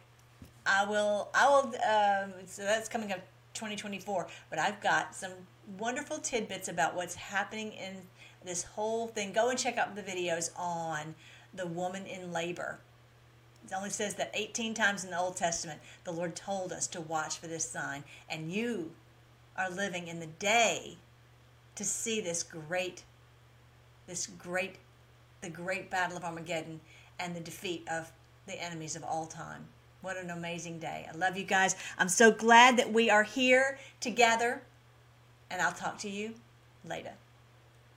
[0.65, 3.19] I will, I will, um, so that's coming up
[3.53, 4.27] 2024.
[4.49, 5.31] But I've got some
[5.77, 7.95] wonderful tidbits about what's happening in
[8.43, 9.31] this whole thing.
[9.31, 11.15] Go and check out the videos on
[11.53, 12.79] the woman in labor
[13.65, 17.01] it only says that 18 times in the Old Testament the Lord told us to
[17.01, 18.03] watch for this sign.
[18.29, 18.91] And you
[19.57, 20.97] are living in the day
[21.75, 23.03] to see this great,
[24.07, 24.75] this great,
[25.41, 26.79] the great battle of Armageddon
[27.19, 28.11] and the defeat of
[28.45, 29.65] the enemies of all time.
[30.01, 31.07] What an amazing day.
[31.11, 31.75] I love you guys.
[31.97, 34.61] I'm so glad that we are here together.
[35.49, 36.35] And I'll talk to you
[36.83, 37.13] later.